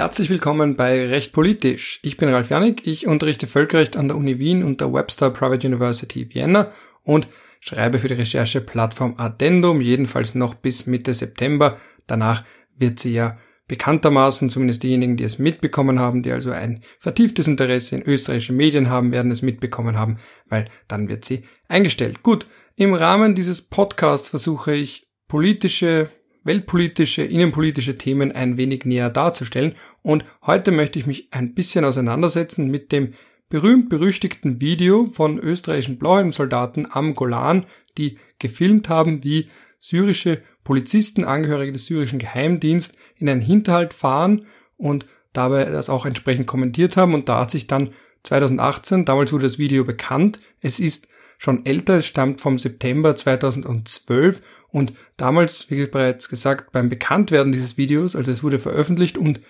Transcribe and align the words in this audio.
Herzlich 0.00 0.30
willkommen 0.30 0.76
bei 0.76 1.08
Recht 1.08 1.34
Politisch. 1.34 2.00
Ich 2.02 2.16
bin 2.16 2.30
Ralf 2.30 2.48
Janik, 2.48 2.86
ich 2.86 3.06
unterrichte 3.06 3.46
Völkerrecht 3.46 3.98
an 3.98 4.08
der 4.08 4.16
Uni 4.16 4.38
Wien 4.38 4.64
und 4.64 4.80
der 4.80 4.94
Webster 4.94 5.28
Private 5.28 5.66
University 5.66 6.26
Vienna 6.32 6.70
und 7.02 7.28
schreibe 7.60 7.98
für 7.98 8.08
die 8.08 8.14
Rechercheplattform 8.14 9.16
Addendum, 9.18 9.82
jedenfalls 9.82 10.34
noch 10.34 10.54
bis 10.54 10.86
Mitte 10.86 11.12
September. 11.12 11.76
Danach 12.06 12.44
wird 12.78 12.98
sie 12.98 13.12
ja 13.12 13.36
bekanntermaßen, 13.68 14.48
zumindest 14.48 14.84
diejenigen, 14.84 15.18
die 15.18 15.24
es 15.24 15.38
mitbekommen 15.38 16.00
haben, 16.00 16.22
die 16.22 16.32
also 16.32 16.50
ein 16.50 16.82
vertieftes 16.98 17.46
Interesse 17.46 17.96
in 17.96 18.02
österreichischen 18.02 18.56
Medien 18.56 18.88
haben, 18.88 19.12
werden 19.12 19.30
es 19.30 19.42
mitbekommen 19.42 19.98
haben, 19.98 20.16
weil 20.46 20.64
dann 20.88 21.10
wird 21.10 21.26
sie 21.26 21.42
eingestellt. 21.68 22.22
Gut, 22.22 22.46
im 22.74 22.94
Rahmen 22.94 23.34
dieses 23.34 23.60
Podcasts 23.60 24.30
versuche 24.30 24.74
ich 24.74 25.10
politische 25.28 26.08
weltpolitische, 26.44 27.22
innenpolitische 27.22 27.98
Themen 27.98 28.32
ein 28.32 28.56
wenig 28.56 28.84
näher 28.84 29.10
darzustellen. 29.10 29.74
Und 30.02 30.24
heute 30.46 30.70
möchte 30.70 30.98
ich 30.98 31.06
mich 31.06 31.28
ein 31.32 31.54
bisschen 31.54 31.84
auseinandersetzen 31.84 32.70
mit 32.70 32.92
dem 32.92 33.12
berühmt-berüchtigten 33.48 34.60
Video 34.60 35.06
von 35.12 35.38
österreichischen 35.38 35.98
Blauhelmsoldaten 35.98 36.86
am 36.90 37.14
Golan, 37.14 37.66
die 37.98 38.18
gefilmt 38.38 38.88
haben, 38.88 39.24
wie 39.24 39.50
syrische 39.80 40.42
Polizisten, 40.62 41.24
Angehörige 41.24 41.72
des 41.72 41.86
syrischen 41.86 42.18
Geheimdienstes, 42.18 42.96
in 43.16 43.28
einen 43.28 43.40
Hinterhalt 43.40 43.92
fahren 43.92 44.46
und 44.76 45.06
dabei 45.32 45.64
das 45.64 45.90
auch 45.90 46.06
entsprechend 46.06 46.46
kommentiert 46.46 46.96
haben. 46.96 47.14
Und 47.14 47.28
da 47.28 47.40
hat 47.40 47.50
sich 47.50 47.66
dann 47.66 47.90
2018, 48.22 49.04
damals 49.04 49.32
wurde 49.32 49.44
das 49.44 49.58
Video 49.58 49.84
bekannt, 49.84 50.40
es 50.60 50.78
ist 50.78 51.08
schon 51.38 51.64
älter, 51.64 51.98
es 51.98 52.06
stammt 52.06 52.40
vom 52.40 52.58
September 52.58 53.16
2012 53.16 54.42
und 54.72 54.92
damals, 55.16 55.70
wie 55.70 55.86
bereits 55.86 56.28
gesagt, 56.28 56.72
beim 56.72 56.88
Bekanntwerden 56.88 57.52
dieses 57.52 57.76
Videos, 57.76 58.16
also 58.16 58.30
es 58.30 58.42
wurde 58.42 58.58
veröffentlicht 58.58 59.18
und 59.18 59.40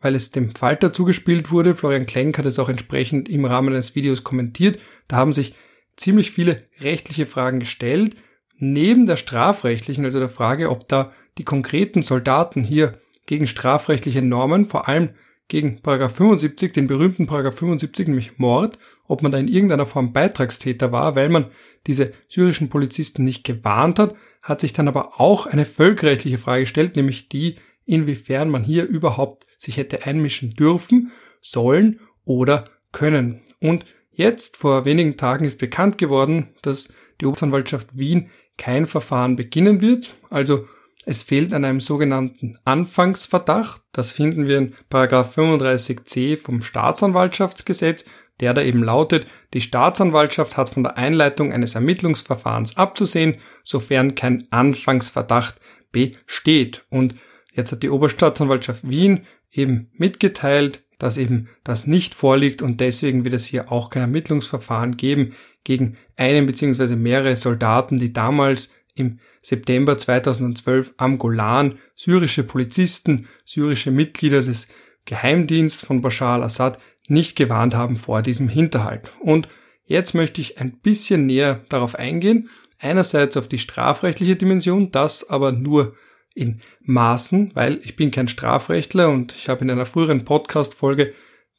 weil 0.00 0.14
es 0.14 0.30
dem 0.30 0.50
Falter 0.50 0.92
zugespielt 0.92 1.50
wurde, 1.50 1.74
Florian 1.74 2.06
Klenk 2.06 2.38
hat 2.38 2.46
es 2.46 2.58
auch 2.58 2.68
entsprechend 2.68 3.28
im 3.28 3.44
Rahmen 3.44 3.74
des 3.74 3.94
Videos 3.94 4.24
kommentiert, 4.24 4.78
da 5.08 5.16
haben 5.16 5.32
sich 5.32 5.54
ziemlich 5.96 6.30
viele 6.30 6.64
rechtliche 6.80 7.26
Fragen 7.26 7.60
gestellt, 7.60 8.16
neben 8.56 9.06
der 9.06 9.16
strafrechtlichen, 9.16 10.04
also 10.04 10.18
der 10.18 10.28
Frage, 10.28 10.70
ob 10.70 10.88
da 10.88 11.12
die 11.38 11.44
konkreten 11.44 12.02
Soldaten 12.02 12.64
hier 12.64 12.98
gegen 13.26 13.46
strafrechtliche 13.46 14.22
Normen, 14.22 14.66
vor 14.66 14.88
allem 14.88 15.10
gegen 15.50 15.82
Paragraph 15.82 16.14
75, 16.14 16.72
den 16.72 16.86
berühmten 16.86 17.26
Paragraph 17.26 17.56
75, 17.56 18.06
nämlich 18.06 18.38
Mord, 18.38 18.78
ob 19.08 19.22
man 19.22 19.32
da 19.32 19.38
in 19.38 19.48
irgendeiner 19.48 19.84
Form 19.84 20.12
Beitragstäter 20.12 20.92
war, 20.92 21.16
weil 21.16 21.28
man 21.28 21.46
diese 21.86 22.12
syrischen 22.28 22.70
Polizisten 22.70 23.24
nicht 23.24 23.44
gewarnt 23.44 23.98
hat, 23.98 24.14
hat 24.42 24.60
sich 24.60 24.72
dann 24.72 24.88
aber 24.88 25.20
auch 25.20 25.46
eine 25.46 25.66
völkerrechtliche 25.66 26.38
Frage 26.38 26.62
gestellt, 26.62 26.96
nämlich 26.96 27.28
die, 27.28 27.56
inwiefern 27.84 28.48
man 28.48 28.62
hier 28.62 28.86
überhaupt 28.86 29.46
sich 29.58 29.76
hätte 29.76 30.06
einmischen 30.06 30.54
dürfen, 30.54 31.10
sollen 31.40 31.98
oder 32.24 32.70
können. 32.92 33.40
Und 33.60 33.84
jetzt, 34.12 34.56
vor 34.56 34.84
wenigen 34.84 35.16
Tagen, 35.16 35.44
ist 35.44 35.58
bekannt 35.58 35.98
geworden, 35.98 36.54
dass 36.62 36.92
die 37.20 37.26
Oberanwaltschaft 37.26 37.98
Wien 37.98 38.30
kein 38.56 38.86
Verfahren 38.86 39.34
beginnen 39.34 39.80
wird, 39.80 40.14
also 40.30 40.68
es 41.06 41.22
fehlt 41.22 41.54
an 41.54 41.64
einem 41.64 41.80
sogenannten 41.80 42.58
Anfangsverdacht. 42.64 43.82
Das 43.92 44.12
finden 44.12 44.46
wir 44.46 44.58
in 44.58 44.74
35c 44.90 46.36
vom 46.36 46.62
Staatsanwaltschaftsgesetz, 46.62 48.04
der 48.40 48.54
da 48.54 48.62
eben 48.62 48.82
lautet, 48.82 49.26
die 49.54 49.60
Staatsanwaltschaft 49.60 50.56
hat 50.56 50.70
von 50.70 50.82
der 50.82 50.96
Einleitung 50.96 51.52
eines 51.52 51.74
Ermittlungsverfahrens 51.74 52.76
abzusehen, 52.76 53.36
sofern 53.64 54.14
kein 54.14 54.44
Anfangsverdacht 54.50 55.56
besteht. 55.92 56.84
Und 56.90 57.14
jetzt 57.52 57.72
hat 57.72 57.82
die 57.82 57.90
Oberstaatsanwaltschaft 57.90 58.88
Wien 58.88 59.26
eben 59.50 59.90
mitgeteilt, 59.94 60.84
dass 60.98 61.16
eben 61.16 61.48
das 61.64 61.86
nicht 61.86 62.14
vorliegt 62.14 62.60
und 62.62 62.80
deswegen 62.80 63.24
wird 63.24 63.34
es 63.34 63.46
hier 63.46 63.72
auch 63.72 63.88
kein 63.90 64.02
Ermittlungsverfahren 64.02 64.96
geben 64.96 65.34
gegen 65.64 65.96
einen 66.16 66.46
bzw. 66.46 66.94
mehrere 66.94 67.36
Soldaten, 67.36 67.96
die 67.96 68.12
damals 68.12 68.70
im 69.00 69.18
September 69.42 69.98
2012 69.98 70.94
am 70.98 71.18
Golan 71.18 71.78
syrische 71.94 72.44
Polizisten, 72.44 73.26
syrische 73.44 73.90
Mitglieder 73.90 74.42
des 74.42 74.68
Geheimdienst 75.06 75.84
von 75.84 76.02
Bashar 76.02 76.34
al-Assad 76.34 76.78
nicht 77.08 77.34
gewarnt 77.36 77.74
haben 77.74 77.96
vor 77.96 78.22
diesem 78.22 78.48
Hinterhalt. 78.48 79.12
Und 79.20 79.48
jetzt 79.84 80.14
möchte 80.14 80.40
ich 80.40 80.60
ein 80.60 80.78
bisschen 80.78 81.26
näher 81.26 81.64
darauf 81.68 81.96
eingehen. 81.96 82.48
Einerseits 82.78 83.36
auf 83.36 83.48
die 83.48 83.58
strafrechtliche 83.58 84.36
Dimension, 84.36 84.90
das 84.90 85.28
aber 85.28 85.52
nur 85.52 85.96
in 86.34 86.60
Maßen, 86.82 87.50
weil 87.54 87.80
ich 87.82 87.96
bin 87.96 88.10
kein 88.10 88.28
Strafrechtler 88.28 89.10
und 89.10 89.32
ich 89.32 89.48
habe 89.48 89.62
in 89.64 89.70
einer 89.70 89.86
früheren 89.86 90.24
Podcast-Folge 90.24 91.12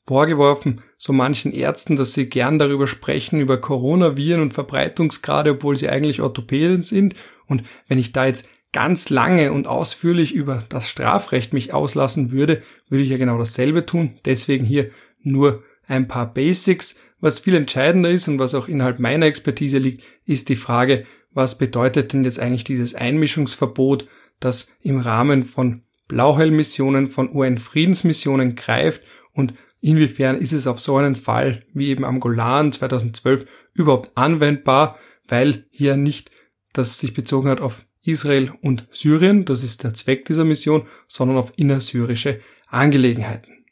vorgeworfen, 0.05 0.81
so 0.97 1.13
manchen 1.13 1.53
Ärzten, 1.53 1.95
dass 1.95 2.13
sie 2.13 2.27
gern 2.27 2.59
darüber 2.59 2.87
sprechen, 2.87 3.39
über 3.39 3.59
Coronaviren 3.59 4.41
und 4.41 4.53
Verbreitungsgrade, 4.53 5.51
obwohl 5.51 5.77
sie 5.77 5.89
eigentlich 5.89 6.21
Orthopäden 6.21 6.81
sind. 6.81 7.15
Und 7.45 7.63
wenn 7.87 7.99
ich 7.99 8.11
da 8.11 8.25
jetzt 8.25 8.47
ganz 8.73 9.09
lange 9.09 9.51
und 9.51 9.67
ausführlich 9.67 10.33
über 10.33 10.63
das 10.69 10.89
Strafrecht 10.89 11.53
mich 11.53 11.73
auslassen 11.73 12.31
würde, 12.31 12.61
würde 12.89 13.03
ich 13.03 13.09
ja 13.09 13.17
genau 13.17 13.37
dasselbe 13.37 13.85
tun. 13.85 14.15
Deswegen 14.25 14.65
hier 14.65 14.89
nur 15.21 15.63
ein 15.87 16.07
paar 16.07 16.33
Basics. 16.33 16.95
Was 17.19 17.39
viel 17.39 17.55
entscheidender 17.55 18.09
ist 18.09 18.27
und 18.27 18.39
was 18.39 18.55
auch 18.55 18.67
innerhalb 18.67 18.99
meiner 18.99 19.27
Expertise 19.27 19.77
liegt, 19.77 20.03
ist 20.25 20.49
die 20.49 20.55
Frage, 20.55 21.05
was 21.31 21.57
bedeutet 21.57 22.13
denn 22.13 22.23
jetzt 22.23 22.39
eigentlich 22.39 22.63
dieses 22.63 22.95
Einmischungsverbot, 22.95 24.07
das 24.39 24.67
im 24.81 24.99
Rahmen 24.99 25.43
von 25.43 25.83
Blauhelm-Missionen, 26.07 27.07
von 27.07 27.33
UN-Friedensmissionen 27.33 28.55
greift 28.55 29.03
und 29.33 29.53
inwiefern 29.81 30.37
ist 30.37 30.53
es 30.53 30.67
auf 30.67 30.79
so 30.79 30.95
einen 30.97 31.15
Fall 31.15 31.63
wie 31.73 31.89
eben 31.89 32.05
am 32.05 32.19
Golan 32.19 32.71
2012 32.71 33.45
überhaupt 33.73 34.11
anwendbar, 34.15 34.97
weil 35.27 35.65
hier 35.71 35.97
nicht 35.97 36.31
das 36.73 36.99
sich 36.99 37.13
bezogen 37.13 37.49
hat 37.49 37.59
auf 37.59 37.85
Israel 38.03 38.51
und 38.61 38.87
Syrien, 38.91 39.45
das 39.45 39.63
ist 39.63 39.83
der 39.83 39.93
Zweck 39.93 40.25
dieser 40.25 40.45
Mission, 40.45 40.87
sondern 41.07 41.37
auf 41.37 41.53
innersyrische 41.55 42.39
Angelegenheiten. 42.67 43.65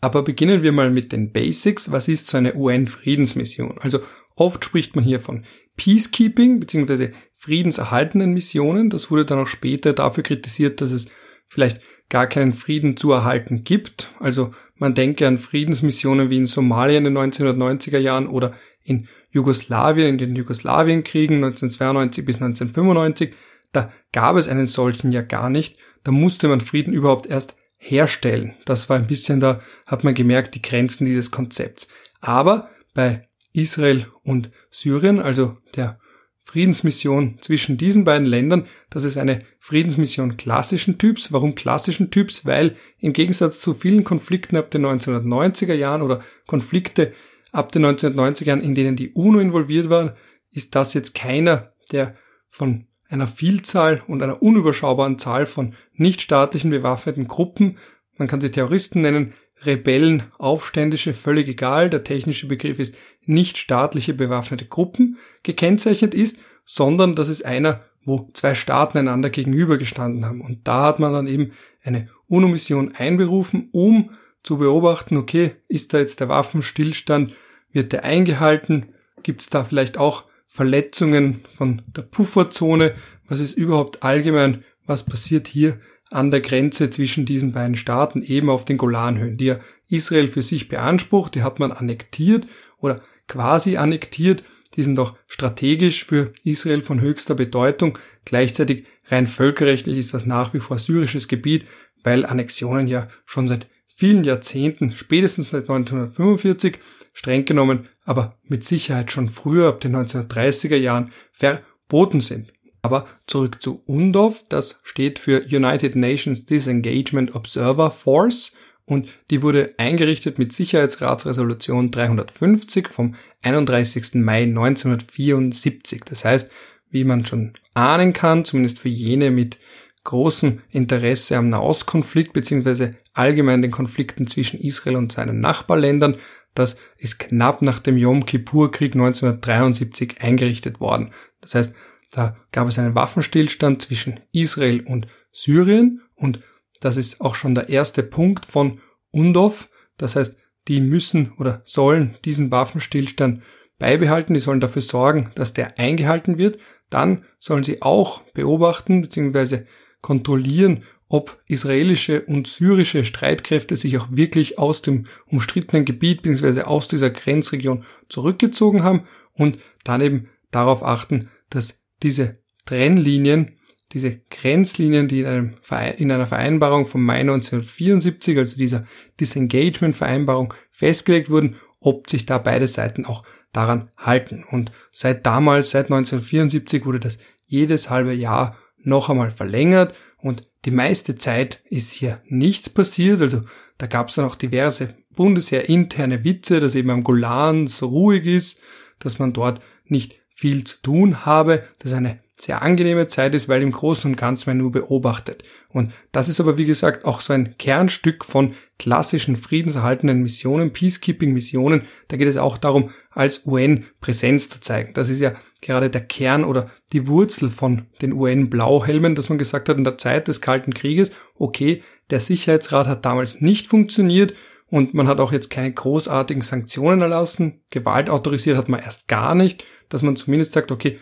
Aber 0.00 0.22
beginnen 0.22 0.62
wir 0.62 0.72
mal 0.72 0.90
mit 0.90 1.12
den 1.12 1.32
Basics. 1.32 1.90
Was 1.90 2.08
ist 2.08 2.26
so 2.26 2.36
eine 2.36 2.54
UN-Friedensmission? 2.54 3.78
Also 3.80 4.00
oft 4.36 4.64
spricht 4.64 4.94
man 4.94 5.04
hier 5.04 5.20
von 5.20 5.44
Peacekeeping 5.76 6.60
bzw. 6.60 7.10
friedenserhaltenden 7.38 8.32
Missionen. 8.32 8.90
Das 8.90 9.10
wurde 9.10 9.24
dann 9.24 9.38
auch 9.38 9.46
später 9.46 9.92
dafür 9.92 10.22
kritisiert, 10.22 10.80
dass 10.80 10.90
es 10.90 11.08
vielleicht 11.48 11.80
gar 12.08 12.26
keinen 12.26 12.52
Frieden 12.52 12.96
zu 12.96 13.12
erhalten 13.12 13.64
gibt. 13.64 14.10
Also 14.20 14.52
man 14.76 14.94
denke 14.94 15.26
an 15.26 15.38
Friedensmissionen 15.38 16.30
wie 16.30 16.38
in 16.38 16.46
Somalia 16.46 16.98
in 16.98 17.04
den 17.04 17.18
1990er 17.18 17.98
Jahren 17.98 18.28
oder 18.28 18.52
in 18.84 19.08
Jugoslawien, 19.30 20.08
in 20.08 20.18
den 20.18 20.36
Jugoslawienkriegen 20.36 21.36
1992 21.36 22.24
bis 22.24 22.36
1995. 22.36 23.34
Da 23.72 23.92
gab 24.12 24.36
es 24.36 24.48
einen 24.48 24.66
solchen 24.66 25.12
ja 25.12 25.22
gar 25.22 25.50
nicht. 25.50 25.76
Da 26.04 26.12
musste 26.12 26.48
man 26.48 26.60
Frieden 26.60 26.94
überhaupt 26.94 27.26
erst 27.26 27.56
herstellen. 27.76 28.54
Das 28.64 28.88
war 28.88 28.96
ein 28.96 29.06
bisschen, 29.06 29.40
da 29.40 29.60
hat 29.86 30.04
man 30.04 30.14
gemerkt, 30.14 30.54
die 30.54 30.62
Grenzen 30.62 31.04
dieses 31.04 31.30
Konzepts. 31.30 31.88
Aber 32.20 32.70
bei 32.94 33.28
Israel 33.52 34.06
und 34.22 34.50
Syrien, 34.70 35.18
also 35.20 35.56
der 35.74 35.98
Friedensmission 36.46 37.38
zwischen 37.40 37.76
diesen 37.76 38.04
beiden 38.04 38.24
Ländern. 38.24 38.66
Das 38.88 39.02
ist 39.02 39.18
eine 39.18 39.40
Friedensmission 39.58 40.36
klassischen 40.36 40.96
Typs. 40.96 41.32
Warum 41.32 41.56
klassischen 41.56 42.12
Typs? 42.12 42.46
Weil 42.46 42.76
im 43.00 43.12
Gegensatz 43.12 43.58
zu 43.58 43.74
vielen 43.74 44.04
Konflikten 44.04 44.56
ab 44.56 44.70
den 44.70 44.86
1990er 44.86 45.74
Jahren 45.74 46.02
oder 46.02 46.20
Konflikte 46.46 47.12
ab 47.50 47.72
den 47.72 47.84
1990er 47.84 48.44
Jahren, 48.44 48.60
in 48.60 48.76
denen 48.76 48.94
die 48.94 49.10
UNO 49.10 49.40
involviert 49.40 49.90
war, 49.90 50.14
ist 50.52 50.76
das 50.76 50.94
jetzt 50.94 51.16
keiner, 51.16 51.72
der 51.90 52.14
von 52.48 52.86
einer 53.08 53.26
Vielzahl 53.26 54.02
und 54.06 54.22
einer 54.22 54.40
unüberschaubaren 54.40 55.18
Zahl 55.18 55.46
von 55.46 55.74
nichtstaatlichen 55.94 56.70
bewaffneten 56.70 57.26
Gruppen, 57.26 57.76
man 58.18 58.28
kann 58.28 58.40
sie 58.40 58.50
Terroristen 58.50 59.00
nennen, 59.00 59.34
Rebellen, 59.64 60.24
Aufständische, 60.38 61.14
völlig 61.14 61.48
egal, 61.48 61.88
der 61.88 62.04
technische 62.04 62.46
Begriff 62.46 62.78
ist 62.78 62.96
nicht 63.24 63.58
staatliche 63.58 64.14
bewaffnete 64.14 64.66
Gruppen 64.66 65.18
gekennzeichnet 65.42 66.14
ist, 66.14 66.38
sondern 66.64 67.14
das 67.14 67.28
ist 67.28 67.44
einer, 67.44 67.82
wo 68.04 68.30
zwei 68.34 68.54
Staaten 68.54 68.98
einander 68.98 69.30
gegenübergestanden 69.30 70.26
haben. 70.26 70.40
Und 70.40 70.68
da 70.68 70.84
hat 70.84 70.98
man 70.98 71.12
dann 71.12 71.26
eben 71.26 71.52
eine 71.82 72.08
UNO-Mission 72.28 72.92
einberufen, 72.96 73.68
um 73.72 74.10
zu 74.42 74.58
beobachten, 74.58 75.16
okay, 75.16 75.56
ist 75.68 75.92
da 75.92 75.98
jetzt 75.98 76.20
der 76.20 76.28
Waffenstillstand, 76.28 77.32
wird 77.72 77.92
der 77.92 78.04
eingehalten, 78.04 78.94
gibt 79.22 79.40
es 79.40 79.50
da 79.50 79.64
vielleicht 79.64 79.98
auch 79.98 80.24
Verletzungen 80.46 81.42
von 81.56 81.82
der 81.86 82.02
Pufferzone, 82.02 82.94
was 83.26 83.40
ist 83.40 83.56
überhaupt 83.56 84.04
allgemein, 84.04 84.64
was 84.86 85.04
passiert 85.04 85.48
hier 85.48 85.80
an 86.16 86.30
der 86.30 86.40
Grenze 86.40 86.88
zwischen 86.88 87.26
diesen 87.26 87.52
beiden 87.52 87.76
Staaten, 87.76 88.22
eben 88.22 88.48
auf 88.48 88.64
den 88.64 88.78
Golanhöhen, 88.78 89.36
die 89.36 89.44
ja 89.46 89.58
Israel 89.88 90.28
für 90.28 90.42
sich 90.42 90.68
beansprucht, 90.68 91.34
die 91.34 91.42
hat 91.42 91.58
man 91.58 91.72
annektiert 91.72 92.46
oder 92.78 93.02
quasi 93.28 93.76
annektiert, 93.76 94.42
die 94.74 94.82
sind 94.82 94.96
doch 94.96 95.16
strategisch 95.26 96.04
für 96.04 96.32
Israel 96.42 96.80
von 96.80 97.00
höchster 97.00 97.34
Bedeutung. 97.34 97.98
Gleichzeitig 98.24 98.86
rein 99.06 99.26
völkerrechtlich 99.26 99.98
ist 99.98 100.14
das 100.14 100.26
nach 100.26 100.54
wie 100.54 100.60
vor 100.60 100.78
syrisches 100.78 101.28
Gebiet, 101.28 101.66
weil 102.02 102.24
Annexionen 102.24 102.88
ja 102.88 103.08
schon 103.26 103.46
seit 103.46 103.68
vielen 103.86 104.24
Jahrzehnten, 104.24 104.92
spätestens 104.92 105.50
seit 105.50 105.68
1945, 105.68 106.78
streng 107.12 107.44
genommen, 107.44 107.88
aber 108.04 108.38
mit 108.42 108.64
Sicherheit 108.64 109.12
schon 109.12 109.28
früher, 109.28 109.68
ab 109.68 109.80
den 109.80 109.96
1930er 109.96 110.76
Jahren, 110.76 111.12
verboten 111.32 112.20
sind. 112.20 112.52
Aber 112.86 113.04
zurück 113.26 113.60
zu 113.60 113.82
UNDOF, 113.86 114.44
das 114.48 114.78
steht 114.84 115.18
für 115.18 115.44
United 115.44 115.96
Nations 115.96 116.46
Disengagement 116.46 117.34
Observer 117.34 117.90
Force 117.90 118.52
und 118.84 119.08
die 119.32 119.42
wurde 119.42 119.74
eingerichtet 119.76 120.38
mit 120.38 120.52
Sicherheitsratsresolution 120.52 121.90
350 121.90 122.86
vom 122.86 123.16
31. 123.42 124.14
Mai 124.14 124.44
1974. 124.44 126.04
Das 126.04 126.24
heißt, 126.24 126.52
wie 126.88 127.02
man 127.02 127.26
schon 127.26 127.54
ahnen 127.74 128.12
kann, 128.12 128.44
zumindest 128.44 128.78
für 128.78 128.88
jene 128.88 129.32
mit 129.32 129.58
großem 130.04 130.60
Interesse 130.70 131.36
am 131.36 131.48
Nahostkonflikt 131.48 132.34
beziehungsweise 132.34 132.94
allgemein 133.14 133.62
den 133.62 133.72
Konflikten 133.72 134.28
zwischen 134.28 134.60
Israel 134.60 134.94
und 134.94 135.10
seinen 135.10 135.40
Nachbarländern, 135.40 136.18
das 136.54 136.76
ist 136.96 137.18
knapp 137.18 137.62
nach 137.62 137.80
dem 137.80 137.96
Yom 137.96 138.24
Kippur-Krieg 138.24 138.94
1973 138.94 140.22
eingerichtet 140.22 140.78
worden. 140.78 141.10
Das 141.40 141.56
heißt, 141.56 141.74
da 142.16 142.34
gab 142.50 142.66
es 142.66 142.78
einen 142.78 142.94
Waffenstillstand 142.94 143.82
zwischen 143.82 144.20
Israel 144.32 144.80
und 144.80 145.06
Syrien 145.32 146.00
und 146.14 146.40
das 146.80 146.96
ist 146.96 147.20
auch 147.20 147.34
schon 147.34 147.54
der 147.54 147.68
erste 147.68 148.02
Punkt 148.02 148.46
von 148.46 148.80
UNDOF. 149.10 149.68
Das 149.98 150.16
heißt, 150.16 150.38
die 150.66 150.80
müssen 150.80 151.32
oder 151.36 151.60
sollen 151.64 152.16
diesen 152.24 152.50
Waffenstillstand 152.50 153.42
beibehalten, 153.78 154.32
die 154.32 154.40
sollen 154.40 154.60
dafür 154.60 154.80
sorgen, 154.80 155.30
dass 155.34 155.52
der 155.52 155.78
eingehalten 155.78 156.38
wird. 156.38 156.58
Dann 156.88 157.26
sollen 157.36 157.64
sie 157.64 157.82
auch 157.82 158.22
beobachten 158.32 159.02
bzw. 159.02 159.66
kontrollieren, 160.00 160.84
ob 161.08 161.38
israelische 161.48 162.24
und 162.24 162.46
syrische 162.46 163.04
Streitkräfte 163.04 163.76
sich 163.76 163.98
auch 163.98 164.08
wirklich 164.10 164.58
aus 164.58 164.80
dem 164.80 165.06
umstrittenen 165.26 165.84
Gebiet 165.84 166.22
bzw. 166.22 166.62
aus 166.62 166.88
dieser 166.88 167.10
Grenzregion 167.10 167.84
zurückgezogen 168.08 168.84
haben 168.84 169.02
und 169.34 169.58
dann 169.84 170.00
eben 170.00 170.30
darauf 170.50 170.82
achten, 170.82 171.28
dass 171.50 171.82
diese 172.02 172.38
Trennlinien 172.64 173.56
diese 173.92 174.20
Grenzlinien, 174.30 175.08
die 175.08 175.20
in, 175.20 175.26
einem 175.26 175.54
in 175.96 176.10
einer 176.10 176.26
Vereinbarung 176.26 176.86
vom 176.86 177.02
Mai 177.02 177.20
1974, 177.20 178.36
also 178.36 178.56
dieser 178.56 178.84
Disengagement-Vereinbarung, 179.20 180.52
festgelegt 180.70 181.30
wurden, 181.30 181.56
ob 181.80 182.10
sich 182.10 182.26
da 182.26 182.38
beide 182.38 182.66
Seiten 182.66 183.04
auch 183.04 183.24
daran 183.52 183.90
halten. 183.96 184.44
Und 184.50 184.72
seit 184.92 185.24
damals, 185.24 185.70
seit 185.70 185.86
1974, 185.86 186.84
wurde 186.84 187.00
das 187.00 187.18
jedes 187.46 187.88
halbe 187.88 188.12
Jahr 188.12 188.58
noch 188.82 189.08
einmal 189.08 189.30
verlängert 189.30 189.94
und 190.18 190.48
die 190.64 190.72
meiste 190.72 191.16
Zeit 191.16 191.62
ist 191.70 191.92
hier 191.92 192.20
nichts 192.26 192.68
passiert. 192.68 193.20
Also 193.20 193.42
da 193.78 193.86
gab 193.86 194.08
es 194.08 194.16
dann 194.16 194.24
auch 194.24 194.34
diverse 194.34 194.94
Bundesheer-interne 195.14 196.24
Witze, 196.24 196.58
dass 196.58 196.74
eben 196.74 196.90
am 196.90 197.04
Golan 197.04 197.68
so 197.68 197.86
ruhig 197.86 198.26
ist, 198.26 198.60
dass 198.98 199.18
man 199.18 199.32
dort 199.32 199.60
nicht 199.84 200.20
viel 200.36 200.64
zu 200.64 200.76
tun 200.82 201.24
habe, 201.26 201.62
dass 201.78 201.94
eine 201.94 202.20
sehr 202.38 202.60
angenehme 202.60 203.06
Zeit 203.06 203.34
ist, 203.34 203.48
weil 203.48 203.62
im 203.62 203.72
Großen 203.72 204.10
und 204.10 204.16
Ganzen 204.16 204.50
man 204.50 204.58
nur 204.58 204.70
beobachtet. 204.70 205.42
Und 205.70 205.92
das 206.12 206.28
ist 206.28 206.38
aber 206.38 206.58
wie 206.58 206.66
gesagt 206.66 207.06
auch 207.06 207.22
so 207.22 207.32
ein 207.32 207.56
Kernstück 207.56 208.26
von 208.26 208.52
klassischen 208.78 209.36
friedenserhaltenden 209.36 210.20
Missionen, 210.20 210.72
Peacekeeping-Missionen. 210.72 211.82
Da 212.08 212.18
geht 212.18 212.28
es 212.28 212.36
auch 212.36 212.58
darum, 212.58 212.90
als 213.10 213.46
UN 213.46 213.86
Präsenz 214.02 214.50
zu 214.50 214.60
zeigen. 214.60 214.92
Das 214.92 215.08
ist 215.08 215.20
ja 215.20 215.32
gerade 215.62 215.88
der 215.88 216.02
Kern 216.04 216.44
oder 216.44 216.70
die 216.92 217.08
Wurzel 217.08 217.48
von 217.48 217.86
den 218.02 218.12
UN-Blauhelmen, 218.12 219.14
dass 219.14 219.30
man 219.30 219.38
gesagt 219.38 219.70
hat 219.70 219.78
in 219.78 219.84
der 219.84 219.96
Zeit 219.96 220.28
des 220.28 220.42
Kalten 220.42 220.74
Krieges, 220.74 221.12
okay, 221.34 221.82
der 222.10 222.20
Sicherheitsrat 222.20 222.86
hat 222.86 223.06
damals 223.06 223.40
nicht 223.40 223.66
funktioniert 223.66 224.34
und 224.68 224.94
man 224.94 225.08
hat 225.08 225.20
auch 225.20 225.32
jetzt 225.32 225.48
keine 225.48 225.72
großartigen 225.72 226.42
Sanktionen 226.42 227.00
erlassen. 227.00 227.62
Gewalt 227.70 228.10
autorisiert 228.10 228.58
hat 228.58 228.68
man 228.68 228.80
erst 228.80 229.08
gar 229.08 229.34
nicht, 229.34 229.64
dass 229.88 230.02
man 230.02 230.16
zumindest 230.16 230.52
sagt, 230.52 230.70
okay, 230.70 230.98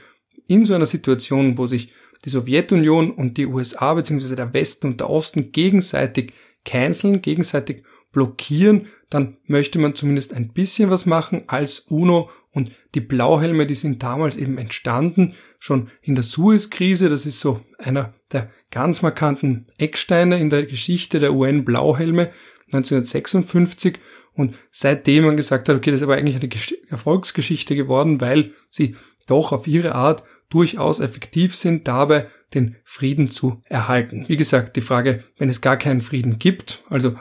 in 0.47 0.65
so 0.65 0.75
einer 0.75 0.87
Situation, 0.87 1.59
wo 1.59 1.67
sich 1.67 1.93
die 2.25 2.31
Sowjetunion 2.31 3.11
und 3.11 3.37
die 3.37 3.47
USA 3.47 3.95
bzw. 3.95 4.35
der 4.35 4.55
Westen 4.55 4.89
und 4.89 5.01
der 5.01 5.11
Osten 5.11 5.53
gegenseitig 5.53 6.33
canceln, 6.65 7.23
gegenseitig 7.23 7.83
blockieren, 8.13 8.87
dann 9.11 9.37
möchte 9.47 9.79
man 9.79 9.95
zumindest 9.95 10.33
ein 10.33 10.53
bisschen 10.53 10.91
was 10.91 11.05
machen 11.07 11.45
als 11.47 11.81
UNO 11.81 12.31
und 12.53 12.71
die 12.95 13.01
Blauhelme, 13.01 13.67
die 13.67 13.75
sind 13.75 14.03
damals 14.03 14.37
eben 14.37 14.59
entstanden, 14.59 15.35
schon 15.59 15.91
in 16.03 16.15
der 16.15 16.25
Suez-Krise, 16.25 17.09
das 17.09 17.27
ist 17.27 17.41
so 17.41 17.61
einer 17.79 18.15
der 18.33 18.51
ganz 18.71 19.03
markanten 19.03 19.67
Ecksteine 19.79 20.39
in 20.39 20.51
der 20.51 20.65
Geschichte 20.65 21.19
der 21.19 21.35
UN-Blauhelme 21.35 22.31
1956 22.67 23.99
und 24.35 24.55
seitdem 24.71 25.25
man 25.25 25.37
gesagt 25.37 25.69
hat, 25.69 25.77
okay, 25.77 25.91
das 25.91 26.01
ist 26.01 26.05
aber 26.05 26.17
eigentlich 26.17 26.37
eine 26.37 26.51
Erfolgsgeschichte 26.91 27.77
geworden, 27.77 28.21
weil 28.21 28.53
sie 28.69 28.97
doch 29.27 29.53
auf 29.53 29.67
ihre 29.67 29.95
Art 29.95 30.23
durchaus 30.51 31.01
effektiv 31.01 31.57
sind, 31.57 31.89
dabei 31.89 32.29
den 32.53 32.77
Frieden 32.85 33.31
zu 33.31 33.61
erhalten. 33.65 34.25
Wie 34.29 34.37
gesagt, 34.37 34.77
die 34.77 34.81
Frage, 34.81 35.25
wenn 35.39 35.49
es 35.49 35.61
gar 35.61 35.77
keinen 35.77 36.01
Frieden 36.01 36.39
gibt, 36.39 36.85
also 36.89 37.15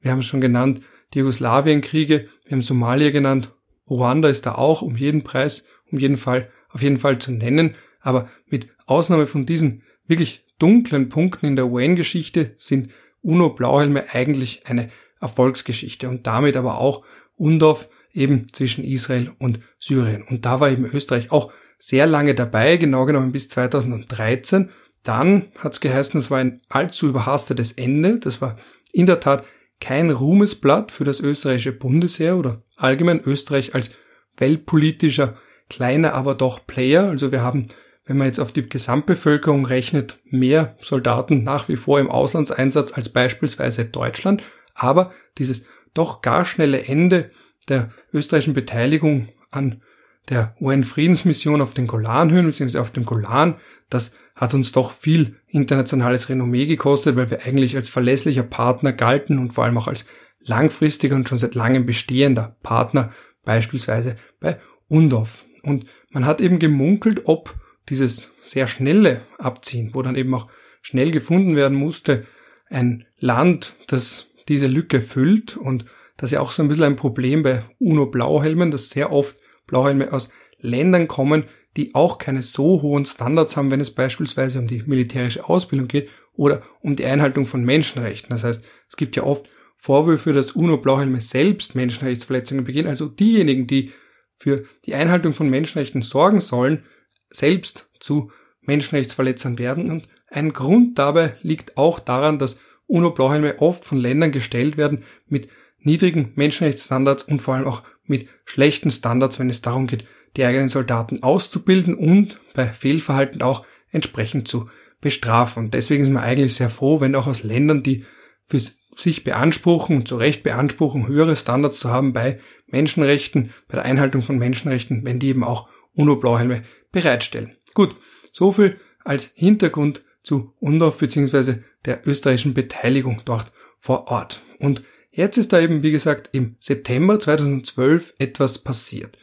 wir 0.00 0.12
haben 0.12 0.20
es 0.20 0.26
schon 0.26 0.40
genannt, 0.40 0.82
die 1.14 1.20
Jugoslawienkriege, 1.20 2.28
wir 2.44 2.52
haben 2.52 2.62
Somalia 2.62 3.10
genannt, 3.10 3.54
Ruanda 3.88 4.28
ist 4.28 4.46
da 4.46 4.54
auch 4.54 4.82
um 4.82 4.96
jeden 4.96 5.24
Preis, 5.24 5.66
um 5.90 5.98
jeden 5.98 6.18
Fall, 6.18 6.50
auf 6.70 6.82
jeden 6.82 6.98
Fall 6.98 7.18
zu 7.18 7.32
nennen, 7.32 7.74
aber 8.00 8.28
mit 8.46 8.68
Ausnahme 8.86 9.26
von 9.26 9.46
diesen 9.46 9.82
wirklich 10.06 10.44
dunklen 10.58 11.08
Punkten 11.08 11.46
in 11.46 11.56
der 11.56 11.68
UN-Geschichte 11.68 12.54
sind 12.58 12.90
UNO-Blauhelme 13.22 14.10
eigentlich 14.12 14.66
eine 14.66 14.90
Erfolgsgeschichte 15.20 16.08
und 16.08 16.26
damit 16.26 16.56
aber 16.56 16.78
auch 16.78 17.04
UNDOF 17.36 17.88
eben 18.12 18.46
zwischen 18.52 18.84
Israel 18.84 19.30
und 19.38 19.60
Syrien. 19.78 20.22
Und 20.22 20.44
da 20.44 20.60
war 20.60 20.70
eben 20.70 20.84
Österreich 20.84 21.30
auch 21.30 21.52
sehr 21.78 22.06
lange 22.06 22.34
dabei, 22.34 22.76
genau 22.76 23.06
genommen 23.06 23.32
bis 23.32 23.48
2013. 23.48 24.70
Dann 25.02 25.46
hat 25.58 25.74
es 25.74 25.80
geheißen, 25.80 26.18
es 26.18 26.30
war 26.30 26.38
ein 26.38 26.60
allzu 26.68 27.08
überhastetes 27.08 27.72
Ende. 27.72 28.18
Das 28.18 28.40
war 28.40 28.56
in 28.92 29.06
der 29.06 29.20
Tat 29.20 29.44
kein 29.80 30.10
Ruhmesblatt 30.10 30.90
für 30.90 31.04
das 31.04 31.20
österreichische 31.20 31.72
Bundesheer 31.72 32.36
oder 32.36 32.62
allgemein 32.76 33.20
Österreich 33.20 33.74
als 33.74 33.92
weltpolitischer 34.36 35.36
kleiner, 35.68 36.14
aber 36.14 36.34
doch 36.34 36.66
Player. 36.66 37.08
Also 37.08 37.30
wir 37.30 37.42
haben, 37.42 37.68
wenn 38.06 38.16
man 38.18 38.26
jetzt 38.26 38.40
auf 38.40 38.52
die 38.52 38.68
Gesamtbevölkerung 38.68 39.66
rechnet, 39.66 40.18
mehr 40.24 40.76
Soldaten 40.80 41.44
nach 41.44 41.68
wie 41.68 41.76
vor 41.76 42.00
im 42.00 42.10
Auslandseinsatz 42.10 42.92
als 42.92 43.08
beispielsweise 43.10 43.84
Deutschland. 43.84 44.42
Aber 44.78 45.12
dieses 45.36 45.64
doch 45.92 46.22
gar 46.22 46.44
schnelle 46.44 46.84
Ende 46.84 47.30
der 47.68 47.90
österreichischen 48.12 48.54
Beteiligung 48.54 49.28
an 49.50 49.82
der 50.28 50.54
UN-Friedensmission 50.60 51.60
auf 51.60 51.74
den 51.74 51.86
Golanhöhen 51.86 52.46
bzw. 52.46 52.78
auf 52.78 52.90
dem 52.90 53.04
Golan, 53.04 53.56
das 53.90 54.12
hat 54.34 54.54
uns 54.54 54.72
doch 54.72 54.92
viel 54.92 55.36
internationales 55.48 56.28
Renommee 56.28 56.66
gekostet, 56.66 57.16
weil 57.16 57.30
wir 57.30 57.44
eigentlich 57.44 57.74
als 57.76 57.88
verlässlicher 57.88 58.42
Partner 58.42 58.92
galten 58.92 59.38
und 59.38 59.52
vor 59.52 59.64
allem 59.64 59.78
auch 59.78 59.88
als 59.88 60.06
langfristiger 60.40 61.16
und 61.16 61.28
schon 61.28 61.38
seit 61.38 61.54
langem 61.54 61.86
bestehender 61.86 62.56
Partner, 62.62 63.10
beispielsweise 63.44 64.16
bei 64.38 64.58
UNDOF. 64.88 65.44
Und 65.62 65.86
man 66.10 66.24
hat 66.24 66.40
eben 66.40 66.58
gemunkelt, 66.58 67.22
ob 67.24 67.54
dieses 67.88 68.30
sehr 68.40 68.66
schnelle 68.66 69.22
Abziehen, 69.38 69.90
wo 69.92 70.02
dann 70.02 70.16
eben 70.16 70.34
auch 70.34 70.48
schnell 70.82 71.10
gefunden 71.10 71.56
werden 71.56 71.76
musste, 71.76 72.26
ein 72.70 73.06
Land, 73.18 73.74
das 73.88 74.27
diese 74.48 74.66
Lücke 74.66 75.00
füllt 75.00 75.56
und 75.56 75.84
das 76.16 76.30
ist 76.30 76.34
ja 76.34 76.40
auch 76.40 76.50
so 76.50 76.62
ein 76.62 76.68
bisschen 76.68 76.84
ein 76.84 76.96
Problem 76.96 77.42
bei 77.42 77.62
UNO-Blauhelmen, 77.78 78.70
dass 78.70 78.90
sehr 78.90 79.12
oft 79.12 79.36
Blauhelme 79.66 80.12
aus 80.12 80.30
Ländern 80.58 81.06
kommen, 81.06 81.44
die 81.76 81.94
auch 81.94 82.18
keine 82.18 82.42
so 82.42 82.82
hohen 82.82 83.04
Standards 83.06 83.56
haben, 83.56 83.70
wenn 83.70 83.80
es 83.80 83.94
beispielsweise 83.94 84.58
um 84.58 84.66
die 84.66 84.82
militärische 84.84 85.48
Ausbildung 85.48 85.86
geht 85.86 86.08
oder 86.32 86.62
um 86.80 86.96
die 86.96 87.04
Einhaltung 87.04 87.46
von 87.46 87.62
Menschenrechten. 87.62 88.30
Das 88.30 88.42
heißt, 88.42 88.64
es 88.88 88.96
gibt 88.96 89.14
ja 89.14 89.22
oft 89.22 89.48
Vorwürfe, 89.76 90.32
dass 90.32 90.52
UNO-Blauhelme 90.52 91.20
selbst 91.20 91.76
Menschenrechtsverletzungen 91.76 92.64
begehen, 92.64 92.88
also 92.88 93.06
diejenigen, 93.06 93.68
die 93.68 93.92
für 94.38 94.64
die 94.86 94.94
Einhaltung 94.94 95.32
von 95.32 95.48
Menschenrechten 95.48 96.02
sorgen 96.02 96.40
sollen, 96.40 96.84
selbst 97.30 97.90
zu 98.00 98.32
Menschenrechtsverletzern 98.62 99.58
werden. 99.58 99.88
Und 99.90 100.08
ein 100.28 100.52
Grund 100.52 100.98
dabei 100.98 101.36
liegt 101.42 101.76
auch 101.76 102.00
daran, 102.00 102.40
dass 102.40 102.58
UNO-Blauhelme 102.88 103.60
oft 103.60 103.84
von 103.84 103.98
Ländern 103.98 104.32
gestellt 104.32 104.76
werden 104.76 105.04
mit 105.28 105.48
niedrigen 105.78 106.32
Menschenrechtsstandards 106.34 107.22
und 107.22 107.40
vor 107.40 107.54
allem 107.54 107.66
auch 107.66 107.82
mit 108.04 108.28
schlechten 108.44 108.90
Standards, 108.90 109.38
wenn 109.38 109.50
es 109.50 109.62
darum 109.62 109.86
geht, 109.86 110.04
die 110.36 110.44
eigenen 110.44 110.68
Soldaten 110.68 111.22
auszubilden 111.22 111.94
und 111.94 112.40
bei 112.54 112.66
Fehlverhalten 112.66 113.42
auch 113.42 113.64
entsprechend 113.90 114.48
zu 114.48 114.68
bestrafen. 115.00 115.64
Und 115.64 115.74
deswegen 115.74 116.02
ist 116.02 116.10
man 116.10 116.22
eigentlich 116.22 116.54
sehr 116.54 116.70
froh, 116.70 117.00
wenn 117.00 117.14
auch 117.14 117.26
aus 117.26 117.42
Ländern, 117.42 117.82
die 117.82 118.04
für 118.46 118.60
sich 118.96 119.24
beanspruchen 119.24 119.96
und 119.96 120.08
zu 120.08 120.16
Recht 120.16 120.42
beanspruchen, 120.42 121.06
höhere 121.06 121.36
Standards 121.36 121.78
zu 121.78 121.90
haben 121.90 122.12
bei 122.12 122.40
Menschenrechten, 122.66 123.50
bei 123.68 123.76
der 123.76 123.84
Einhaltung 123.84 124.22
von 124.22 124.38
Menschenrechten, 124.38 125.04
wenn 125.04 125.18
die 125.18 125.28
eben 125.28 125.44
auch 125.44 125.68
UNO-Blauhelme 125.92 126.62
bereitstellen. 126.90 127.56
Gut, 127.74 127.94
so 128.32 128.52
viel 128.52 128.80
als 129.04 129.30
Hintergrund 129.34 130.04
zu 130.22 130.54
UNDOF 130.58 130.98
bzw. 130.98 131.60
der 131.84 132.06
österreichischen 132.06 132.54
Beteiligung 132.54 133.22
dort 133.24 133.52
vor 133.78 134.08
Ort. 134.08 134.42
Und 134.58 134.82
Jetzt 135.18 135.36
ist 135.36 135.52
da 135.52 135.58
eben, 135.58 135.82
wie 135.82 135.90
gesagt, 135.90 136.30
im 136.30 136.54
September 136.60 137.18
2012 137.18 138.14
etwas 138.20 138.58
passiert. 138.58 139.18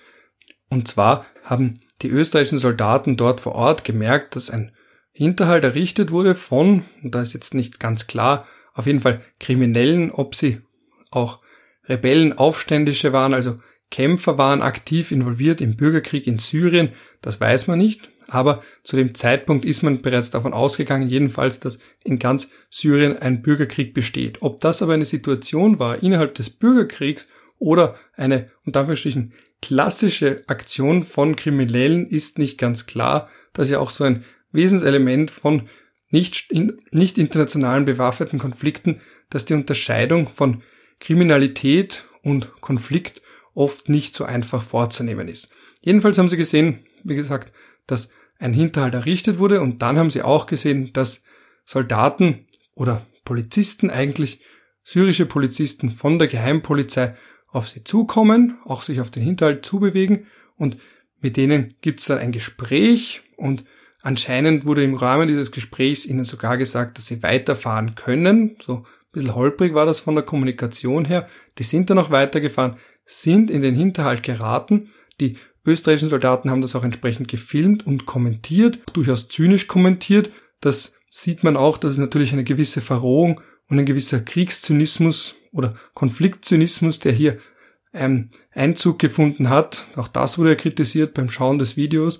Und 0.69 0.89
zwar 0.89 1.25
haben 1.45 1.75
die 2.01 2.09
österreichischen 2.09 2.59
Soldaten 2.59 3.15
dort 3.15 3.39
vor 3.39 3.55
Ort 3.55 3.85
gemerkt, 3.85 4.35
dass 4.35 4.49
ein 4.49 4.73
Hinterhalt 5.13 5.63
errichtet 5.63 6.11
wurde 6.11 6.35
von, 6.35 6.83
und 7.01 7.15
da 7.15 7.21
ist 7.21 7.31
jetzt 7.31 7.53
nicht 7.53 7.79
ganz 7.79 8.07
klar, 8.07 8.45
auf 8.73 8.87
jeden 8.87 8.99
Fall 8.99 9.21
Kriminellen, 9.39 10.11
ob 10.11 10.35
sie 10.35 10.59
auch 11.11 11.39
Rebellen, 11.87 12.37
Aufständische 12.37 13.13
waren, 13.13 13.33
also 13.33 13.57
Kämpfer 13.89 14.37
waren 14.37 14.61
aktiv 14.61 15.11
involviert 15.11 15.61
im 15.61 15.77
Bürgerkrieg 15.77 16.27
in 16.27 16.39
Syrien, 16.39 16.89
das 17.21 17.39
weiß 17.39 17.67
man 17.67 17.77
nicht, 17.77 18.09
aber 18.27 18.63
zu 18.83 18.95
dem 18.95 19.15
Zeitpunkt 19.15 19.65
ist 19.65 19.83
man 19.83 20.01
bereits 20.01 20.31
davon 20.31 20.53
ausgegangen, 20.53 21.09
jedenfalls, 21.09 21.59
dass 21.59 21.79
in 22.03 22.19
ganz 22.19 22.49
Syrien 22.69 23.17
ein 23.17 23.41
Bürgerkrieg 23.41 23.93
besteht. 23.93 24.41
Ob 24.41 24.59
das 24.59 24.81
aber 24.81 24.93
eine 24.93 25.05
Situation 25.05 25.79
war 25.79 26.01
innerhalb 26.01 26.35
des 26.35 26.49
Bürgerkriegs 26.49 27.27
oder 27.57 27.95
eine, 28.13 28.49
unter 28.65 28.81
Anführungsstrichen, 28.81 29.33
klassische 29.61 30.43
Aktion 30.47 31.03
von 31.03 31.35
Kriminellen 31.35 32.05
ist 32.05 32.37
nicht 32.37 32.57
ganz 32.57 32.85
klar, 32.85 33.29
dass 33.53 33.69
ja 33.69 33.79
auch 33.79 33.89
so 33.89 34.03
ein 34.03 34.23
Wesenselement 34.51 35.31
von 35.31 35.63
nicht, 36.09 36.51
in, 36.51 36.79
nicht 36.91 37.17
internationalen 37.17 37.85
bewaffneten 37.85 38.39
Konflikten, 38.39 39.01
dass 39.29 39.45
die 39.45 39.53
Unterscheidung 39.53 40.27
von 40.27 40.61
Kriminalität 40.99 42.05
und 42.21 42.61
Konflikt 42.61 43.21
oft 43.53 43.89
nicht 43.89 44.15
so 44.15 44.25
einfach 44.25 44.63
vorzunehmen 44.63 45.27
ist. 45.27 45.49
Jedenfalls 45.81 46.17
haben 46.17 46.29
sie 46.29 46.37
gesehen, 46.37 46.85
wie 47.03 47.15
gesagt, 47.15 47.53
dass 47.87 48.09
ein 48.39 48.53
Hinterhalt 48.53 48.93
errichtet 48.93 49.39
wurde 49.39 49.61
und 49.61 49.81
dann 49.81 49.97
haben 49.97 50.09
sie 50.09 50.21
auch 50.21 50.45
gesehen, 50.45 50.91
dass 50.93 51.23
Soldaten 51.65 52.47
oder 52.75 53.05
Polizisten 53.23 53.89
eigentlich, 53.89 54.41
syrische 54.83 55.25
Polizisten 55.25 55.89
von 55.89 56.19
der 56.19 56.27
Geheimpolizei 56.27 57.15
auf 57.47 57.69
sie 57.69 57.83
zukommen, 57.83 58.59
auch 58.65 58.81
sich 58.81 59.01
auf 59.01 59.09
den 59.09 59.23
Hinterhalt 59.23 59.65
zubewegen 59.65 60.27
und 60.57 60.77
mit 61.19 61.37
denen 61.37 61.75
gibt 61.81 62.01
es 62.01 62.05
dann 62.05 62.19
ein 62.19 62.31
Gespräch 62.31 63.21
und 63.37 63.63
anscheinend 64.01 64.65
wurde 64.65 64.83
im 64.83 64.93
Rahmen 64.93 65.27
dieses 65.27 65.51
Gesprächs 65.51 66.05
ihnen 66.05 66.25
sogar 66.25 66.57
gesagt, 66.57 66.97
dass 66.97 67.07
sie 67.07 67.23
weiterfahren 67.23 67.95
können. 67.95 68.57
So 68.61 68.77
ein 68.77 68.85
bisschen 69.11 69.33
holprig 69.33 69.73
war 69.73 69.87
das 69.87 69.99
von 69.99 70.13
der 70.13 70.23
Kommunikation 70.23 71.05
her. 71.05 71.27
Die 71.57 71.63
sind 71.63 71.89
dann 71.89 71.97
noch 71.97 72.11
weitergefahren, 72.11 72.75
sind 73.05 73.49
in 73.49 73.63
den 73.63 73.73
Hinterhalt 73.73 74.21
geraten. 74.21 74.91
Die 75.19 75.37
österreichischen 75.65 76.09
Soldaten 76.09 76.49
haben 76.49 76.61
das 76.61 76.75
auch 76.75 76.83
entsprechend 76.83 77.27
gefilmt 77.27 77.85
und 77.85 78.05
kommentiert, 78.05 78.79
durchaus 78.93 79.27
zynisch 79.27 79.67
kommentiert. 79.67 80.29
Das 80.61 80.93
sieht 81.09 81.43
man 81.43 81.57
auch, 81.57 81.77
dass 81.77 81.93
es 81.93 81.97
natürlich 81.97 82.33
eine 82.33 82.43
gewisse 82.43 82.81
Verrohung 82.81 83.41
und 83.69 83.79
ein 83.79 83.85
gewisser 83.85 84.19
Kriegszynismus 84.19 85.35
oder 85.51 85.75
Konfliktzynismus, 85.93 86.99
der 86.99 87.13
hier 87.13 87.37
ähm, 87.93 88.29
Einzug 88.53 88.99
gefunden 88.99 89.49
hat. 89.49 89.87
Auch 89.95 90.07
das 90.07 90.37
wurde 90.37 90.55
kritisiert 90.55 91.13
beim 91.13 91.29
Schauen 91.29 91.59
des 91.59 91.77
Videos. 91.77 92.19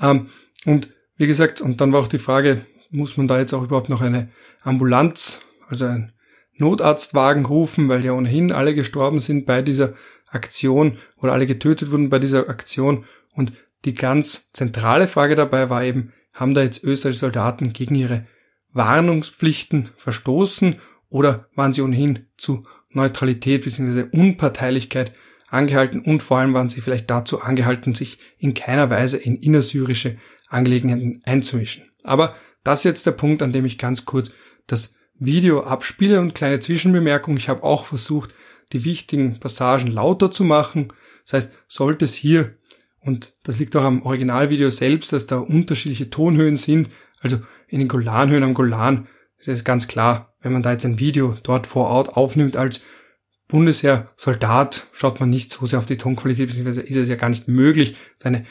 Ähm, 0.00 0.28
und 0.64 0.88
wie 1.16 1.26
gesagt, 1.26 1.60
und 1.60 1.80
dann 1.80 1.92
war 1.92 2.00
auch 2.00 2.08
die 2.08 2.18
Frage, 2.18 2.60
muss 2.90 3.16
man 3.16 3.26
da 3.26 3.38
jetzt 3.38 3.52
auch 3.52 3.64
überhaupt 3.64 3.88
noch 3.88 4.00
eine 4.00 4.30
Ambulanz, 4.62 5.40
also 5.68 5.86
ein 5.86 6.12
Notarztwagen 6.58 7.44
rufen, 7.44 7.88
weil 7.88 8.04
ja 8.04 8.12
ohnehin 8.12 8.52
alle 8.52 8.74
gestorben 8.74 9.20
sind 9.20 9.46
bei 9.46 9.62
dieser 9.62 9.92
Aktion 10.26 10.98
oder 11.16 11.32
alle 11.32 11.46
getötet 11.46 11.90
wurden 11.90 12.10
bei 12.10 12.18
dieser 12.18 12.48
Aktion. 12.48 13.04
Und 13.32 13.52
die 13.84 13.94
ganz 13.94 14.52
zentrale 14.52 15.06
Frage 15.06 15.34
dabei 15.34 15.70
war 15.70 15.84
eben, 15.84 16.12
haben 16.32 16.54
da 16.54 16.62
jetzt 16.62 16.84
österreichische 16.84 17.20
Soldaten 17.20 17.72
gegen 17.72 17.94
ihre 17.94 18.26
Warnungspflichten 18.72 19.90
verstoßen 19.96 20.76
oder 21.08 21.48
waren 21.54 21.72
sie 21.72 21.82
ohnehin 21.82 22.26
zu 22.36 22.66
Neutralität 22.90 23.64
bzw. 23.64 24.08
Unparteilichkeit 24.12 25.12
angehalten 25.48 26.00
und 26.00 26.22
vor 26.22 26.38
allem 26.38 26.54
waren 26.54 26.68
sie 26.68 26.80
vielleicht 26.80 27.08
dazu 27.10 27.40
angehalten, 27.40 27.94
sich 27.94 28.18
in 28.38 28.54
keiner 28.54 28.90
Weise 28.90 29.16
in 29.16 29.36
innersyrische 29.36 30.16
Angelegenheiten 30.48 31.22
einzumischen. 31.24 31.84
Aber 32.02 32.34
das 32.64 32.80
ist 32.80 32.84
jetzt 32.84 33.06
der 33.06 33.12
Punkt, 33.12 33.42
an 33.42 33.52
dem 33.52 33.64
ich 33.64 33.78
ganz 33.78 34.04
kurz 34.04 34.30
das 34.66 34.94
Video 35.18 35.62
abspiele 35.62 36.20
und 36.20 36.34
kleine 36.34 36.60
Zwischenbemerkung. 36.60 37.36
Ich 37.36 37.48
habe 37.48 37.62
auch 37.62 37.86
versucht, 37.86 38.34
die 38.72 38.84
wichtigen 38.84 39.38
Passagen 39.38 39.88
lauter 39.88 40.30
zu 40.30 40.44
machen. 40.44 40.88
Das 41.24 41.32
heißt, 41.34 41.52
sollte 41.66 42.04
es 42.04 42.14
hier, 42.14 42.56
und 43.00 43.34
das 43.42 43.58
liegt 43.58 43.76
auch 43.76 43.84
am 43.84 44.02
Originalvideo 44.02 44.70
selbst, 44.70 45.12
dass 45.12 45.26
da 45.26 45.38
unterschiedliche 45.38 46.10
Tonhöhen 46.10 46.56
sind, 46.56 46.90
also 47.20 47.40
in 47.68 47.78
den 47.78 47.88
Golanhöhen 47.88 48.42
am 48.42 48.54
Golan, 48.54 49.06
ist 49.38 49.48
es 49.48 49.64
ganz 49.64 49.86
klar, 49.86 50.34
wenn 50.40 50.52
man 50.52 50.62
da 50.62 50.72
jetzt 50.72 50.84
ein 50.84 50.98
Video 50.98 51.36
dort 51.42 51.66
vor 51.66 51.88
Ort 51.88 52.16
aufnimmt 52.16 52.56
als 52.56 52.80
Bundesheer-Soldat, 53.48 54.86
schaut 54.92 55.20
man 55.20 55.30
nicht 55.30 55.52
so 55.52 55.66
sehr 55.66 55.78
auf 55.78 55.86
die 55.86 55.96
Tonqualität, 55.96 56.48
beziehungsweise 56.48 56.80
ist 56.80 56.96
es 56.96 57.08
ja 57.08 57.16
gar 57.16 57.28
nicht 57.28 57.46
möglich, 57.46 57.96
seine 58.20 58.44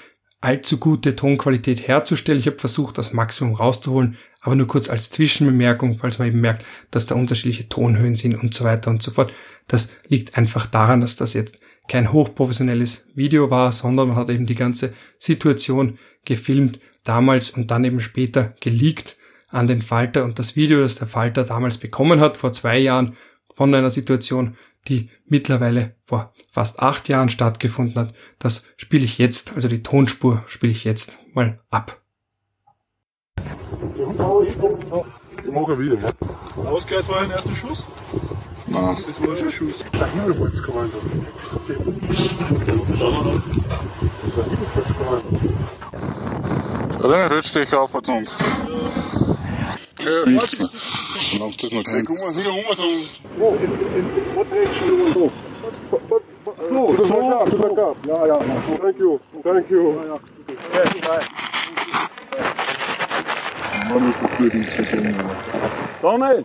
allzu 0.45 0.77
gute 0.77 1.15
Tonqualität 1.15 1.87
herzustellen. 1.87 2.39
Ich 2.39 2.45
habe 2.45 2.59
versucht, 2.59 2.99
das 2.99 3.13
Maximum 3.13 3.55
rauszuholen, 3.55 4.15
aber 4.41 4.55
nur 4.55 4.67
kurz 4.67 4.89
als 4.89 5.09
Zwischenbemerkung, 5.09 5.97
falls 5.97 6.19
man 6.19 6.27
eben 6.27 6.39
merkt, 6.39 6.63
dass 6.91 7.07
da 7.07 7.15
unterschiedliche 7.15 7.67
Tonhöhen 7.67 8.15
sind 8.15 8.35
und 8.35 8.53
so 8.53 8.63
weiter 8.63 8.91
und 8.91 9.01
so 9.01 9.09
fort. 9.09 9.33
Das 9.67 9.89
liegt 10.07 10.37
einfach 10.37 10.67
daran, 10.67 11.01
dass 11.01 11.15
das 11.15 11.33
jetzt 11.33 11.57
kein 11.87 12.13
hochprofessionelles 12.13 13.07
Video 13.15 13.49
war, 13.49 13.71
sondern 13.71 14.09
man 14.09 14.17
hat 14.17 14.29
eben 14.29 14.45
die 14.45 14.55
ganze 14.55 14.93
Situation 15.17 15.97
gefilmt 16.25 16.79
damals 17.03 17.49
und 17.49 17.71
dann 17.71 17.83
eben 17.83 17.99
später 17.99 18.53
geleakt 18.61 19.17
an 19.47 19.67
den 19.67 19.81
Falter 19.81 20.25
und 20.25 20.37
das 20.37 20.55
Video, 20.55 20.81
das 20.81 20.95
der 20.95 21.07
Falter 21.07 21.43
damals 21.43 21.77
bekommen 21.77 22.19
hat, 22.19 22.37
vor 22.37 22.51
zwei 22.51 22.77
Jahren, 22.77 23.15
von 23.53 23.73
einer 23.73 23.89
Situation, 23.89 24.57
die 24.87 25.09
mittlerweile 25.25 25.95
vor 26.05 26.33
fast 26.51 26.79
acht 26.79 27.09
Jahren 27.09 27.29
stattgefunden 27.29 27.95
hat, 27.95 28.13
das 28.39 28.65
spiele 28.77 29.03
ich 29.05 29.17
jetzt, 29.17 29.53
also 29.53 29.67
die 29.67 29.83
Tonspur 29.83 30.43
spiele 30.47 30.71
ich 30.71 30.83
jetzt 30.83 31.19
mal 31.33 31.57
ab. 31.69 32.01
Ich 35.45 35.51
mache 35.51 35.79
wieder, 35.79 35.95
ja. 35.99 36.11
Ausgehört 36.65 37.07
war 37.09 37.21
ein 37.21 37.31
erster 37.31 37.55
Schuss? 37.55 37.85
Nein. 38.67 38.97
Das 39.07 39.27
war 39.27 39.35
schon 39.35 39.47
ein 39.47 39.51
Schuss. 39.51 39.75
Das 39.91 40.01
ist 40.01 40.01
ein 40.01 40.11
Himmelfahrtskommando. 40.11 40.97
Das 40.97 41.51
ist 41.51 41.69
ein 44.39 44.49
Himmelfahrtskommando. 44.49 45.39
Der 47.01 47.29
René 47.29 47.43
stehe 47.43 47.65
ich 47.65 47.73
auf 47.73 47.91
zu 48.01 48.11
uns. 48.11 48.31
Ja, 48.31 49.24
mehr. 50.05 50.47
Solange 51.31 51.55
das 51.59 51.71
keins. 51.71 52.07
gucken 52.07 52.25
wir 52.25 52.33
sicher 52.33 52.53
um, 52.53 52.63
so. 55.13 55.31
Das 55.91 57.09
war 57.09 57.19
klar, 57.19 57.45
das 57.45 57.59
war 57.59 57.69
klar. 57.69 57.95
Ja, 58.07 58.27
ja, 58.27 58.37
ja. 58.37 58.77
Thank 58.81 58.99
you, 58.99 59.19
thank 59.43 59.69
you. 59.69 59.93
Man 63.89 64.07
muss 64.07 64.15
das 64.21 64.37
Bild 64.37 64.53
nicht 64.53 64.69
verstehen. 64.69 65.15
Donny, 66.01 66.43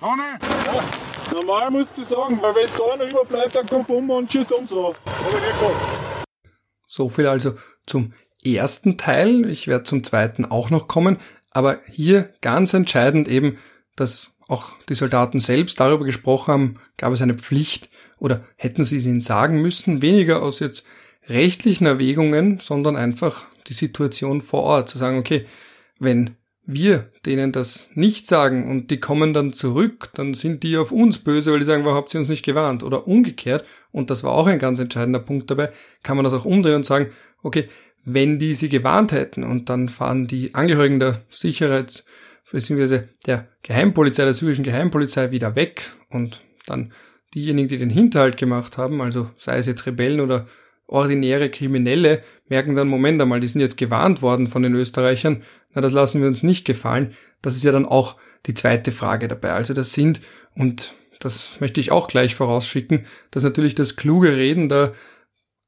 Sonne! 0.00 0.38
normal 1.32 1.70
musst 1.70 1.96
du 1.96 2.04
sagen, 2.04 2.38
weil 2.42 2.54
wenn 2.54 2.68
da 2.76 2.92
einer 2.92 3.04
überbleibt, 3.04 3.54
dann 3.54 3.66
kommt 3.66 3.88
um 3.88 4.10
und 4.10 4.32
schießt 4.32 4.52
uns 4.52 4.70
so. 4.70 4.94
So 6.86 7.08
viel 7.08 7.26
also 7.26 7.54
zum 7.86 8.12
ersten 8.44 8.98
Teil. 8.98 9.48
Ich 9.48 9.68
werde 9.68 9.84
zum 9.84 10.04
zweiten 10.04 10.44
auch 10.44 10.70
noch 10.70 10.88
kommen. 10.88 11.18
Aber 11.52 11.80
hier 11.90 12.30
ganz 12.40 12.74
entscheidend 12.74 13.28
eben, 13.28 13.58
dass 13.96 14.32
auch 14.48 14.70
die 14.88 14.94
Soldaten 14.94 15.38
selbst 15.38 15.80
darüber 15.80 16.04
gesprochen 16.04 16.52
haben, 16.52 16.80
gab 16.96 17.12
es 17.12 17.22
eine 17.22 17.34
Pflicht 17.34 17.90
oder 18.18 18.44
hätten 18.56 18.84
sie 18.84 18.96
es 18.96 19.06
ihnen 19.06 19.20
sagen 19.20 19.60
müssen, 19.60 20.02
weniger 20.02 20.42
aus 20.42 20.60
jetzt 20.60 20.84
rechtlichen 21.28 21.86
Erwägungen, 21.86 22.58
sondern 22.60 22.96
einfach 22.96 23.46
die 23.68 23.72
Situation 23.74 24.40
vor 24.40 24.62
Ort, 24.62 24.88
zu 24.88 24.98
sagen, 24.98 25.18
okay, 25.18 25.46
wenn 25.98 26.36
wir 26.64 27.10
denen 27.26 27.52
das 27.52 27.90
nicht 27.94 28.26
sagen 28.26 28.70
und 28.70 28.90
die 28.90 29.00
kommen 29.00 29.32
dann 29.32 29.52
zurück, 29.52 30.10
dann 30.14 30.34
sind 30.34 30.62
die 30.62 30.76
auf 30.76 30.92
uns 30.92 31.18
böse, 31.18 31.52
weil 31.52 31.58
die 31.58 31.64
sagen, 31.64 31.84
warum 31.84 31.96
habt 31.96 32.14
ihr 32.14 32.20
uns 32.20 32.28
nicht 32.28 32.44
gewarnt? 32.44 32.82
Oder 32.82 33.08
umgekehrt, 33.08 33.66
und 33.90 34.10
das 34.10 34.22
war 34.22 34.32
auch 34.32 34.46
ein 34.46 34.58
ganz 34.58 34.78
entscheidender 34.78 35.18
Punkt 35.18 35.50
dabei, 35.50 35.70
kann 36.02 36.16
man 36.16 36.24
das 36.24 36.32
auch 36.32 36.44
umdrehen 36.44 36.76
und 36.76 36.86
sagen, 36.86 37.10
okay, 37.42 37.68
wenn 38.04 38.38
die 38.38 38.54
sie 38.54 38.68
gewarnt 38.68 39.12
hätten 39.12 39.44
und 39.44 39.68
dann 39.68 39.88
fahren 39.88 40.26
die 40.26 40.54
Angehörigen 40.54 41.00
der 41.00 41.22
Sicherheits- 41.30 42.04
bzw. 42.50 43.04
der 43.26 43.48
Geheimpolizei, 43.62 44.24
der 44.24 44.34
syrischen 44.34 44.64
Geheimpolizei 44.64 45.30
wieder 45.30 45.56
weg 45.56 45.92
und 46.10 46.42
dann 46.66 46.92
diejenigen, 47.34 47.68
die 47.68 47.78
den 47.78 47.90
Hinterhalt 47.90 48.36
gemacht 48.36 48.76
haben, 48.76 49.00
also 49.00 49.30
sei 49.38 49.58
es 49.58 49.66
jetzt 49.66 49.86
Rebellen 49.86 50.20
oder 50.20 50.46
ordinäre 50.86 51.48
Kriminelle, 51.48 52.22
merken 52.48 52.74
dann, 52.74 52.88
Moment 52.88 53.20
einmal, 53.22 53.40
die 53.40 53.46
sind 53.46 53.62
jetzt 53.62 53.78
gewarnt 53.78 54.20
worden 54.20 54.46
von 54.46 54.62
den 54.62 54.74
Österreichern, 54.74 55.42
na, 55.74 55.80
das 55.80 55.92
lassen 55.92 56.20
wir 56.20 56.28
uns 56.28 56.42
nicht 56.42 56.66
gefallen. 56.66 57.14
Das 57.40 57.56
ist 57.56 57.64
ja 57.64 57.72
dann 57.72 57.86
auch 57.86 58.16
die 58.44 58.52
zweite 58.52 58.92
Frage 58.92 59.26
dabei. 59.26 59.52
Also 59.52 59.72
das 59.72 59.92
sind, 59.92 60.20
und 60.54 60.94
das 61.18 61.60
möchte 61.60 61.80
ich 61.80 61.92
auch 61.92 62.08
gleich 62.08 62.34
vorausschicken, 62.34 63.06
dass 63.30 63.44
natürlich 63.44 63.74
das 63.74 63.96
kluge 63.96 64.36
Reden 64.36 64.68
da 64.68 64.92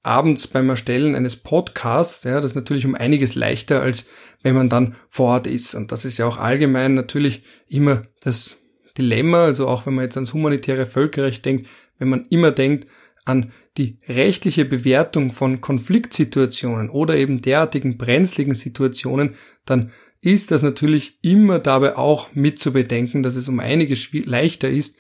abends 0.04 0.46
beim 0.46 0.68
Erstellen 0.68 1.14
eines 1.14 1.36
Podcasts, 1.36 2.24
ja, 2.24 2.40
das 2.40 2.52
ist 2.52 2.56
natürlich 2.56 2.86
um 2.86 2.94
einiges 2.94 3.34
leichter, 3.34 3.82
als 3.82 4.06
wenn 4.42 4.54
man 4.54 4.68
dann 4.68 4.94
vor 5.08 5.28
Ort 5.28 5.46
ist. 5.46 5.74
Und 5.74 5.92
das 5.92 6.04
ist 6.04 6.18
ja 6.18 6.26
auch 6.26 6.38
allgemein 6.38 6.94
natürlich 6.94 7.42
immer 7.68 8.02
das 8.20 8.58
Dilemma, 8.96 9.44
also 9.44 9.66
auch 9.66 9.86
wenn 9.86 9.94
man 9.94 10.04
jetzt 10.04 10.16
ans 10.16 10.32
humanitäre 10.32 10.86
Völkerrecht 10.86 11.44
denkt, 11.44 11.66
wenn 11.98 12.08
man 12.08 12.26
immer 12.30 12.50
denkt 12.50 12.86
an 13.24 13.52
die 13.76 13.98
rechtliche 14.06 14.64
Bewertung 14.64 15.32
von 15.32 15.60
Konfliktsituationen 15.60 16.90
oder 16.90 17.16
eben 17.16 17.40
derartigen 17.40 17.96
brenzligen 17.96 18.54
Situationen, 18.54 19.34
dann 19.64 19.90
ist 20.20 20.50
das 20.50 20.62
natürlich 20.62 21.18
immer 21.22 21.58
dabei 21.58 21.96
auch 21.96 22.34
mit 22.34 22.58
zu 22.58 22.72
bedenken, 22.72 23.22
dass 23.22 23.36
es 23.36 23.48
um 23.48 23.60
einiges 23.60 24.10
leichter 24.12 24.70
ist, 24.70 24.96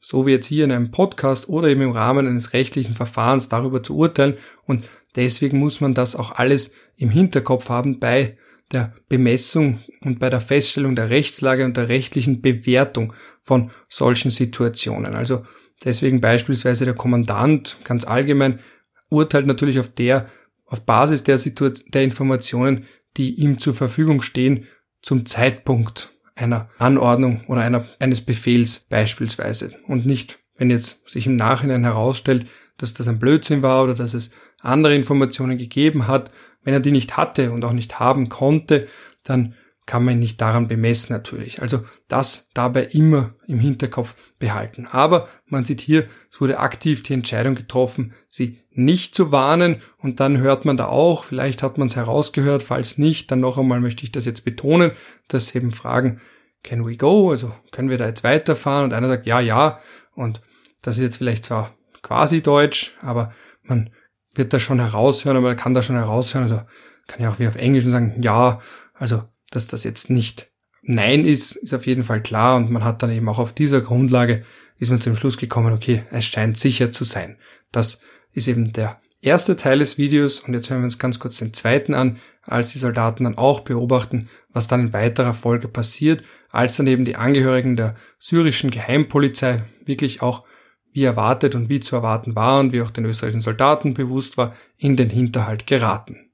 so 0.00 0.26
wie 0.26 0.32
jetzt 0.32 0.46
hier 0.46 0.64
in 0.64 0.72
einem 0.72 0.90
Podcast 0.90 1.48
oder 1.48 1.68
eben 1.68 1.82
im 1.82 1.90
Rahmen 1.90 2.26
eines 2.26 2.52
rechtlichen 2.52 2.94
Verfahrens 2.94 3.48
darüber 3.48 3.82
zu 3.82 3.96
urteilen 3.96 4.36
und 4.64 4.84
deswegen 5.16 5.58
muss 5.58 5.80
man 5.80 5.94
das 5.94 6.16
auch 6.16 6.32
alles 6.32 6.72
im 6.96 7.10
Hinterkopf 7.10 7.68
haben 7.68 7.98
bei 7.98 8.36
der 8.72 8.94
Bemessung 9.08 9.80
und 10.04 10.18
bei 10.18 10.30
der 10.30 10.40
Feststellung 10.40 10.94
der 10.94 11.10
Rechtslage 11.10 11.64
und 11.64 11.76
der 11.76 11.88
rechtlichen 11.88 12.42
Bewertung 12.42 13.14
von 13.42 13.70
solchen 13.88 14.30
Situationen. 14.30 15.14
Also 15.14 15.44
deswegen 15.84 16.20
beispielsweise 16.20 16.84
der 16.84 16.94
Kommandant 16.94 17.78
ganz 17.84 18.04
allgemein 18.04 18.60
urteilt 19.08 19.46
natürlich 19.46 19.80
auf 19.80 19.88
der, 19.88 20.28
auf 20.66 20.84
Basis 20.84 21.24
der, 21.24 21.38
Situation, 21.38 21.90
der 21.92 22.02
Informationen, 22.02 22.84
die 23.16 23.40
ihm 23.40 23.58
zur 23.58 23.74
Verfügung 23.74 24.20
stehen 24.20 24.66
zum 25.00 25.24
Zeitpunkt 25.24 26.12
einer 26.38 26.68
Anordnung 26.78 27.42
oder 27.46 27.62
einer, 27.62 27.84
eines 27.98 28.20
Befehls 28.20 28.80
beispielsweise 28.88 29.76
und 29.86 30.06
nicht, 30.06 30.38
wenn 30.56 30.70
jetzt 30.70 31.08
sich 31.08 31.26
im 31.26 31.36
Nachhinein 31.36 31.84
herausstellt, 31.84 32.46
dass 32.76 32.94
das 32.94 33.08
ein 33.08 33.18
Blödsinn 33.18 33.62
war 33.62 33.84
oder 33.84 33.94
dass 33.94 34.14
es 34.14 34.30
andere 34.60 34.94
Informationen 34.94 35.58
gegeben 35.58 36.06
hat. 36.06 36.30
Wenn 36.62 36.74
er 36.74 36.80
die 36.80 36.92
nicht 36.92 37.16
hatte 37.16 37.52
und 37.52 37.64
auch 37.64 37.72
nicht 37.72 38.00
haben 38.00 38.28
konnte, 38.28 38.88
dann 39.22 39.54
kann 39.88 40.04
man 40.04 40.18
nicht 40.18 40.38
daran 40.42 40.68
bemessen 40.68 41.14
natürlich. 41.14 41.62
Also 41.62 41.82
das 42.08 42.50
dabei 42.52 42.84
immer 42.84 43.34
im 43.46 43.58
Hinterkopf 43.58 44.14
behalten. 44.38 44.86
Aber 44.86 45.28
man 45.46 45.64
sieht 45.64 45.80
hier, 45.80 46.06
es 46.30 46.42
wurde 46.42 46.58
aktiv 46.58 47.02
die 47.02 47.14
Entscheidung 47.14 47.54
getroffen, 47.54 48.12
sie 48.28 48.60
nicht 48.70 49.14
zu 49.14 49.32
warnen 49.32 49.80
und 49.96 50.20
dann 50.20 50.36
hört 50.36 50.66
man 50.66 50.76
da 50.76 50.88
auch, 50.88 51.24
vielleicht 51.24 51.62
hat 51.62 51.78
man 51.78 51.88
es 51.88 51.96
herausgehört, 51.96 52.62
falls 52.62 52.98
nicht, 52.98 53.30
dann 53.30 53.40
noch 53.40 53.56
einmal 53.56 53.80
möchte 53.80 54.04
ich 54.04 54.12
das 54.12 54.26
jetzt 54.26 54.44
betonen, 54.44 54.92
dass 55.26 55.54
eben 55.54 55.70
fragen, 55.70 56.20
can 56.62 56.86
we 56.86 56.98
go? 56.98 57.30
Also 57.30 57.54
können 57.70 57.88
wir 57.88 57.96
da 57.96 58.06
jetzt 58.06 58.24
weiterfahren? 58.24 58.84
Und 58.84 58.92
einer 58.92 59.08
sagt 59.08 59.24
ja, 59.24 59.40
ja. 59.40 59.80
Und 60.14 60.42
das 60.82 60.96
ist 60.96 61.02
jetzt 61.02 61.16
vielleicht 61.16 61.46
zwar 61.46 61.74
quasi 62.02 62.42
Deutsch, 62.42 62.94
aber 63.00 63.32
man 63.62 63.88
wird 64.34 64.52
da 64.52 64.60
schon 64.60 64.80
heraushören, 64.80 65.38
aber 65.38 65.48
man 65.48 65.56
kann 65.56 65.72
da 65.72 65.80
schon 65.80 65.96
heraushören, 65.96 66.42
also 66.42 66.60
kann 67.06 67.22
ja 67.22 67.30
auch 67.30 67.38
wie 67.38 67.48
auf 67.48 67.56
Englisch 67.56 67.86
sagen, 67.86 68.20
ja, 68.20 68.60
also 68.92 69.22
dass 69.50 69.66
das 69.66 69.84
jetzt 69.84 70.10
nicht 70.10 70.50
Nein 70.82 71.24
ist, 71.24 71.56
ist 71.56 71.74
auf 71.74 71.86
jeden 71.86 72.04
Fall 72.04 72.22
klar 72.22 72.56
und 72.56 72.70
man 72.70 72.84
hat 72.84 73.02
dann 73.02 73.10
eben 73.10 73.28
auch 73.28 73.38
auf 73.38 73.52
dieser 73.52 73.80
Grundlage 73.80 74.44
ist 74.78 74.90
man 74.90 75.00
zum 75.00 75.16
Schluss 75.16 75.36
gekommen, 75.36 75.72
okay, 75.72 76.04
es 76.10 76.24
scheint 76.24 76.56
sicher 76.56 76.92
zu 76.92 77.04
sein. 77.04 77.36
Das 77.72 78.00
ist 78.32 78.48
eben 78.48 78.72
der 78.72 79.00
erste 79.20 79.56
Teil 79.56 79.80
des 79.80 79.98
Videos 79.98 80.40
und 80.40 80.54
jetzt 80.54 80.70
hören 80.70 80.80
wir 80.80 80.84
uns 80.84 80.98
ganz 80.98 81.18
kurz 81.18 81.38
den 81.38 81.52
zweiten 81.52 81.94
an, 81.94 82.18
als 82.42 82.70
die 82.70 82.78
Soldaten 82.78 83.24
dann 83.24 83.36
auch 83.36 83.60
beobachten, 83.60 84.28
was 84.50 84.68
dann 84.68 84.80
in 84.80 84.92
weiterer 84.92 85.34
Folge 85.34 85.68
passiert, 85.68 86.22
als 86.50 86.76
dann 86.76 86.86
eben 86.86 87.04
die 87.04 87.16
Angehörigen 87.16 87.76
der 87.76 87.96
syrischen 88.18 88.70
Geheimpolizei 88.70 89.62
wirklich 89.84 90.22
auch 90.22 90.44
wie 90.92 91.04
erwartet 91.04 91.54
und 91.54 91.68
wie 91.68 91.80
zu 91.80 91.96
erwarten 91.96 92.34
war 92.34 92.60
und 92.60 92.72
wie 92.72 92.80
auch 92.80 92.90
den 92.90 93.04
österreichischen 93.04 93.42
Soldaten 93.42 93.94
bewusst 93.94 94.38
war, 94.38 94.54
in 94.78 94.96
den 94.96 95.10
Hinterhalt 95.10 95.66
geraten. 95.66 96.30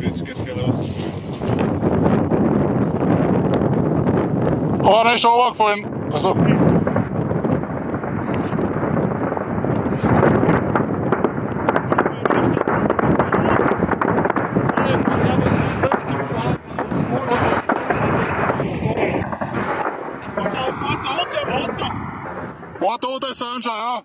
Jetzt 0.00 0.24
Oh, 4.90 5.02
der 5.04 5.16
ist 5.16 5.20
schon 5.20 5.32
runtergefallen. 5.32 5.86
Also. 6.10 6.34
Warte, 22.80 23.06
da 23.20 23.34
sind 23.34 23.62
schon, 23.62 23.72
ja. 23.72 24.02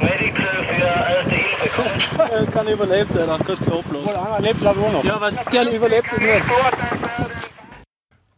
Medical 0.00 0.46
für 0.64 0.82
erste 0.82 1.30
Hilfe. 1.30 2.32
Er 2.32 2.46
kann 2.46 2.68
überlebt, 2.68 3.10
dann 3.14 3.44
kannst 3.44 3.66
du 3.66 3.78
ablassen. 3.78 4.16
Einer 4.16 4.40
lebt 4.40 4.60
glaube 4.60 4.80
ich 4.80 4.86
auch 4.86 4.92
noch. 4.92 5.04
Ja, 5.04 5.16
aber 5.16 5.30
der 5.30 5.70
überlebt 5.70 6.08
es 6.10 6.22
nicht. 6.22 6.42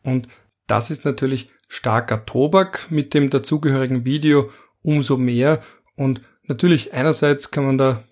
Und 0.03 0.27
das 0.71 0.91
ist 0.91 1.05
natürlich 1.05 1.49
starker 1.69 2.25
Tobak 2.27 2.87
mit 2.91 3.13
dem 3.13 3.29
dazugehörigen 3.29 4.05
Video 4.05 4.51
umso 4.83 5.17
mehr. 5.17 5.61
Und 5.97 6.21
natürlich 6.45 6.95
einerseits 6.95 7.51
kann 7.51 7.65
man 7.65 7.77
da, 7.77 8.05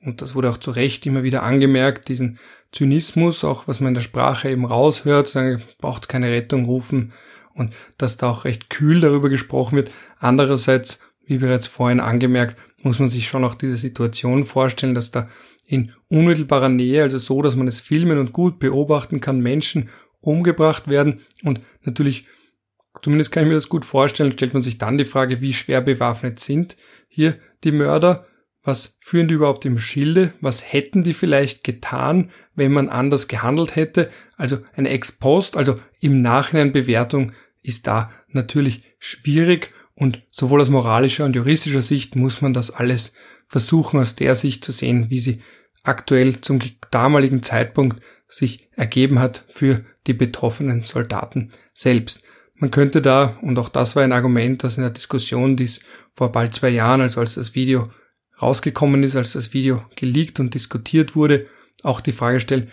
und 0.00 0.22
das 0.22 0.34
wurde 0.34 0.50
auch 0.50 0.58
zu 0.58 0.70
Recht 0.70 1.06
immer 1.06 1.24
wieder 1.24 1.42
angemerkt, 1.42 2.08
diesen 2.08 2.38
Zynismus, 2.72 3.44
auch 3.44 3.66
was 3.66 3.80
man 3.80 3.88
in 3.88 3.94
der 3.94 4.00
Sprache 4.00 4.48
eben 4.48 4.64
raushört, 4.64 5.26
sagen, 5.26 5.62
braucht 5.80 6.08
keine 6.08 6.30
Rettung 6.30 6.66
rufen 6.66 7.12
und 7.52 7.72
dass 7.98 8.16
da 8.16 8.30
auch 8.30 8.44
recht 8.44 8.70
kühl 8.70 9.00
darüber 9.00 9.28
gesprochen 9.28 9.76
wird. 9.76 9.90
Andererseits, 10.18 11.00
wie 11.26 11.38
bereits 11.38 11.66
vorhin 11.66 12.00
angemerkt, 12.00 12.56
muss 12.82 12.98
man 12.98 13.08
sich 13.08 13.26
schon 13.26 13.44
auch 13.44 13.54
diese 13.54 13.76
Situation 13.76 14.44
vorstellen, 14.44 14.94
dass 14.94 15.10
da 15.10 15.28
in 15.66 15.92
unmittelbarer 16.10 16.68
Nähe, 16.68 17.02
also 17.02 17.18
so, 17.18 17.42
dass 17.42 17.56
man 17.56 17.66
es 17.66 17.80
filmen 17.80 18.18
und 18.18 18.32
gut 18.32 18.58
beobachten 18.58 19.20
kann, 19.20 19.40
Menschen 19.40 19.88
umgebracht 20.20 20.88
werden. 20.88 21.20
Und 21.42 21.60
natürlich, 21.84 22.26
zumindest 23.02 23.32
kann 23.32 23.44
ich 23.44 23.48
mir 23.48 23.54
das 23.54 23.68
gut 23.68 23.84
vorstellen, 23.84 24.32
stellt 24.32 24.54
man 24.54 24.62
sich 24.62 24.78
dann 24.78 24.98
die 24.98 25.04
Frage, 25.04 25.40
wie 25.40 25.52
schwer 25.52 25.80
bewaffnet 25.80 26.40
sind 26.40 26.76
hier 27.08 27.38
die 27.62 27.72
Mörder? 27.72 28.26
Was 28.62 28.96
führen 29.00 29.28
die 29.28 29.34
überhaupt 29.34 29.66
im 29.66 29.78
Schilde? 29.78 30.32
Was 30.40 30.72
hätten 30.72 31.04
die 31.04 31.12
vielleicht 31.12 31.64
getan, 31.64 32.30
wenn 32.54 32.72
man 32.72 32.88
anders 32.88 33.28
gehandelt 33.28 33.76
hätte? 33.76 34.10
Also 34.36 34.58
eine 34.74 34.88
Ex-Post, 34.88 35.56
also 35.56 35.78
im 36.00 36.22
Nachhinein 36.22 36.72
Bewertung 36.72 37.32
ist 37.62 37.86
da 37.86 38.10
natürlich 38.28 38.82
schwierig 38.98 39.70
und 39.94 40.22
sowohl 40.30 40.60
aus 40.60 40.70
moralischer 40.70 41.24
und 41.24 41.36
juristischer 41.36 41.82
Sicht 41.82 42.16
muss 42.16 42.40
man 42.40 42.52
das 42.52 42.70
alles 42.70 43.12
versuchen 43.48 44.00
aus 44.00 44.16
der 44.16 44.34
Sicht 44.34 44.64
zu 44.64 44.72
sehen, 44.72 45.10
wie 45.10 45.18
sie 45.18 45.40
aktuell 45.82 46.40
zum 46.40 46.60
damaligen 46.90 47.42
Zeitpunkt 47.42 48.02
sich 48.34 48.68
ergeben 48.72 49.20
hat 49.20 49.44
für 49.48 49.84
die 50.08 50.12
betroffenen 50.12 50.82
Soldaten 50.82 51.50
selbst. 51.72 52.24
Man 52.56 52.72
könnte 52.72 53.00
da, 53.00 53.36
und 53.42 53.58
auch 53.58 53.68
das 53.68 53.94
war 53.94 54.02
ein 54.02 54.12
Argument, 54.12 54.64
das 54.64 54.76
in 54.76 54.82
der 54.82 54.90
Diskussion, 54.90 55.56
die 55.56 55.64
es 55.64 55.80
vor 56.12 56.32
bald 56.32 56.52
zwei 56.52 56.70
Jahren, 56.70 57.00
also 57.00 57.20
als 57.20 57.34
das 57.34 57.54
Video 57.54 57.90
rausgekommen 58.42 59.04
ist, 59.04 59.14
als 59.14 59.34
das 59.34 59.52
Video 59.54 59.82
geleakt 59.94 60.40
und 60.40 60.54
diskutiert 60.54 61.14
wurde, 61.14 61.46
auch 61.84 62.00
die 62.00 62.12
Frage 62.12 62.40
stellen, 62.40 62.72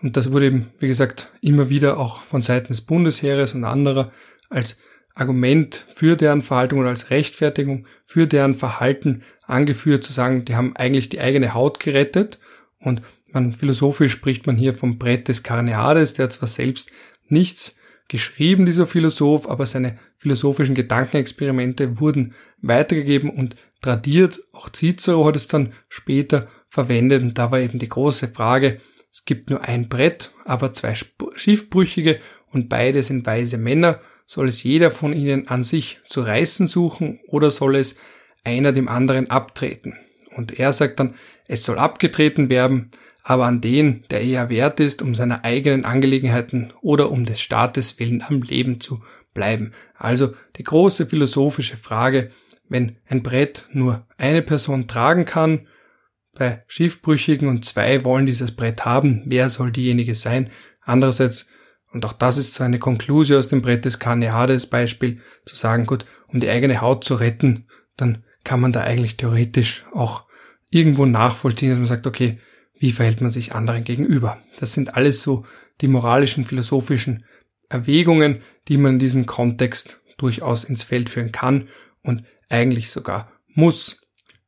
und 0.00 0.16
das 0.16 0.32
wurde 0.32 0.46
eben, 0.46 0.70
wie 0.78 0.88
gesagt, 0.88 1.30
immer 1.42 1.68
wieder 1.68 1.98
auch 1.98 2.22
von 2.22 2.40
Seiten 2.40 2.68
des 2.68 2.80
Bundesheeres 2.80 3.54
und 3.54 3.64
anderer 3.64 4.10
als 4.48 4.78
Argument 5.14 5.86
für 5.94 6.16
deren 6.16 6.40
Verhaltung 6.40 6.80
oder 6.80 6.88
als 6.88 7.10
Rechtfertigung 7.10 7.86
für 8.06 8.26
deren 8.26 8.54
Verhalten 8.54 9.22
angeführt, 9.42 10.04
zu 10.04 10.12
sagen, 10.12 10.46
die 10.46 10.56
haben 10.56 10.74
eigentlich 10.74 11.10
die 11.10 11.20
eigene 11.20 11.52
Haut 11.52 11.80
gerettet 11.80 12.38
und 12.78 13.02
man, 13.34 13.52
philosophisch 13.52 14.12
spricht 14.12 14.46
man 14.46 14.56
hier 14.56 14.74
vom 14.74 14.98
Brett 14.98 15.28
des 15.28 15.42
Karneades, 15.42 16.14
der 16.14 16.30
zwar 16.30 16.48
selbst 16.48 16.90
nichts 17.28 17.76
geschrieben, 18.08 18.66
dieser 18.66 18.86
Philosoph, 18.86 19.48
aber 19.48 19.66
seine 19.66 19.98
philosophischen 20.16 20.74
Gedankenexperimente 20.74 22.00
wurden 22.00 22.34
weitergegeben 22.60 23.30
und 23.30 23.56
tradiert. 23.80 24.42
Auch 24.52 24.70
Cicero 24.70 25.26
hat 25.26 25.36
es 25.36 25.48
dann 25.48 25.72
später 25.88 26.48
verwendet 26.68 27.22
und 27.22 27.38
da 27.38 27.50
war 27.50 27.60
eben 27.60 27.78
die 27.78 27.88
große 27.88 28.28
Frage, 28.28 28.80
es 29.12 29.24
gibt 29.26 29.50
nur 29.50 29.62
ein 29.62 29.88
Brett, 29.88 30.30
aber 30.44 30.72
zwei 30.72 30.94
Schiffbrüchige 31.34 32.18
und 32.50 32.68
beide 32.68 33.02
sind 33.02 33.26
weise 33.26 33.58
Männer. 33.58 34.00
Soll 34.24 34.48
es 34.48 34.62
jeder 34.62 34.90
von 34.90 35.12
ihnen 35.12 35.48
an 35.48 35.62
sich 35.62 36.00
zu 36.04 36.22
reißen 36.22 36.66
suchen 36.66 37.20
oder 37.26 37.50
soll 37.50 37.76
es 37.76 37.96
einer 38.44 38.72
dem 38.72 38.88
anderen 38.88 39.28
abtreten? 39.28 39.98
Und 40.34 40.58
er 40.58 40.72
sagt 40.72 41.00
dann, 41.00 41.14
es 41.46 41.64
soll 41.64 41.78
abgetreten 41.78 42.48
werden, 42.48 42.92
aber 43.22 43.46
an 43.46 43.60
den, 43.60 44.04
der 44.10 44.22
eher 44.22 44.50
wert 44.50 44.80
ist, 44.80 45.02
um 45.02 45.14
seine 45.14 45.44
eigenen 45.44 45.84
Angelegenheiten 45.84 46.72
oder 46.80 47.10
um 47.10 47.24
des 47.24 47.40
Staates 47.40 47.98
willen 47.98 48.22
am 48.22 48.42
Leben 48.42 48.80
zu 48.80 49.02
bleiben. 49.32 49.72
Also 49.94 50.34
die 50.56 50.64
große 50.64 51.06
philosophische 51.06 51.76
Frage, 51.76 52.30
wenn 52.68 52.96
ein 53.06 53.22
Brett 53.22 53.66
nur 53.72 54.06
eine 54.18 54.42
Person 54.42 54.88
tragen 54.88 55.24
kann, 55.24 55.66
bei 56.34 56.64
Schiffbrüchigen 56.66 57.48
und 57.48 57.64
zwei 57.64 58.04
wollen 58.04 58.26
dieses 58.26 58.52
Brett 58.52 58.84
haben, 58.84 59.22
wer 59.26 59.50
soll 59.50 59.70
diejenige 59.70 60.14
sein? 60.14 60.50
Andererseits, 60.80 61.48
und 61.92 62.04
auch 62.06 62.14
das 62.14 62.38
ist 62.38 62.54
so 62.54 62.64
eine 62.64 62.78
Konklusion 62.78 63.38
aus 63.38 63.48
dem 63.48 63.60
Brett 63.60 63.84
des 63.84 63.98
Karneades 63.98 64.66
Beispiel, 64.66 65.20
zu 65.44 65.54
sagen, 65.54 65.86
gut, 65.86 66.06
um 66.28 66.40
die 66.40 66.48
eigene 66.48 66.80
Haut 66.80 67.04
zu 67.04 67.16
retten, 67.16 67.66
dann 67.96 68.24
kann 68.44 68.60
man 68.60 68.72
da 68.72 68.80
eigentlich 68.80 69.18
theoretisch 69.18 69.84
auch 69.92 70.24
irgendwo 70.70 71.04
nachvollziehen, 71.04 71.68
dass 71.68 71.78
man 71.78 71.86
sagt, 71.86 72.06
okay, 72.06 72.38
wie 72.82 72.90
verhält 72.90 73.20
man 73.20 73.30
sich 73.30 73.54
anderen 73.54 73.84
gegenüber? 73.84 74.42
Das 74.58 74.72
sind 74.72 74.96
alles 74.96 75.22
so 75.22 75.46
die 75.80 75.86
moralischen, 75.86 76.44
philosophischen 76.44 77.24
Erwägungen, 77.68 78.42
die 78.66 78.76
man 78.76 78.94
in 78.94 78.98
diesem 78.98 79.24
Kontext 79.24 80.00
durchaus 80.18 80.64
ins 80.64 80.82
Feld 80.82 81.08
führen 81.08 81.30
kann 81.30 81.68
und 82.02 82.24
eigentlich 82.48 82.90
sogar 82.90 83.30
muss. 83.46 84.00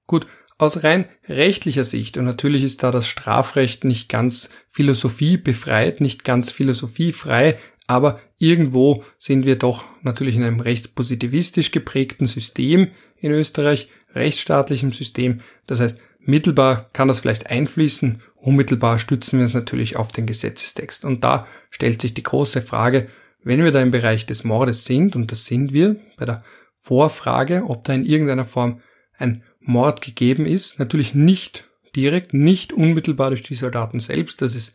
Gut, 0.09 0.27
aus 0.59 0.83
rein 0.83 1.05
rechtlicher 1.29 1.85
Sicht, 1.85 2.17
und 2.19 2.25
natürlich 2.25 2.65
ist 2.65 2.83
da 2.83 2.91
das 2.91 3.07
Strafrecht 3.07 3.85
nicht 3.85 4.09
ganz 4.09 4.51
Philosophie 4.73 5.37
befreit, 5.37 6.01
nicht 6.01 6.25
ganz 6.25 6.51
philosophiefrei, 6.51 7.57
aber 7.87 8.21
irgendwo 8.37 9.05
sind 9.17 9.47
wir 9.47 9.57
doch 9.57 9.85
natürlich 10.03 10.35
in 10.35 10.43
einem 10.43 10.59
rechtspositivistisch 10.59 11.71
geprägten 11.71 12.27
System 12.27 12.89
in 13.17 13.31
Österreich, 13.31 13.91
rechtsstaatlichem 14.13 14.91
System. 14.91 15.41
Das 15.67 15.79
heißt, 15.79 16.01
mittelbar 16.27 16.89
kann 16.93 17.09
das 17.09 17.21
vielleicht 17.21 17.51
einfließen, 17.51 18.23
unmittelbar 18.37 18.99
stützen 18.99 19.39
wir 19.39 19.45
uns 19.45 19.55
natürlich 19.55 19.97
auf 19.97 20.13
den 20.13 20.27
Gesetzestext. 20.27 21.05
Und 21.05 21.25
da 21.25 21.47
stellt 21.71 22.03
sich 22.03 22.15
die 22.15 22.23
große 22.23 22.63
Frage, 22.63 23.09
wenn 23.43 23.63
wir 23.63 23.73
da 23.73 23.81
im 23.81 23.91
Bereich 23.91 24.27
des 24.27 24.45
Mordes 24.45 24.85
sind, 24.85 25.17
und 25.17 25.31
das 25.31 25.45
sind 25.45 25.73
wir 25.73 25.97
bei 26.17 26.25
der 26.25 26.43
Vorfrage, 26.77 27.65
ob 27.67 27.85
da 27.85 27.93
in 27.93 28.05
irgendeiner 28.05 28.45
Form 28.45 28.81
ein 29.17 29.43
Mord 29.61 30.01
gegeben 30.01 30.47
ist, 30.47 30.79
natürlich 30.79 31.15
nicht 31.15 31.69
direkt, 31.95 32.35
nicht 32.35 32.73
unmittelbar 32.73 33.31
durch 33.31 33.43
die 33.43 33.55
Soldaten 33.55 34.01
selbst, 34.01 34.43
das 34.43 34.55
ist 34.55 34.75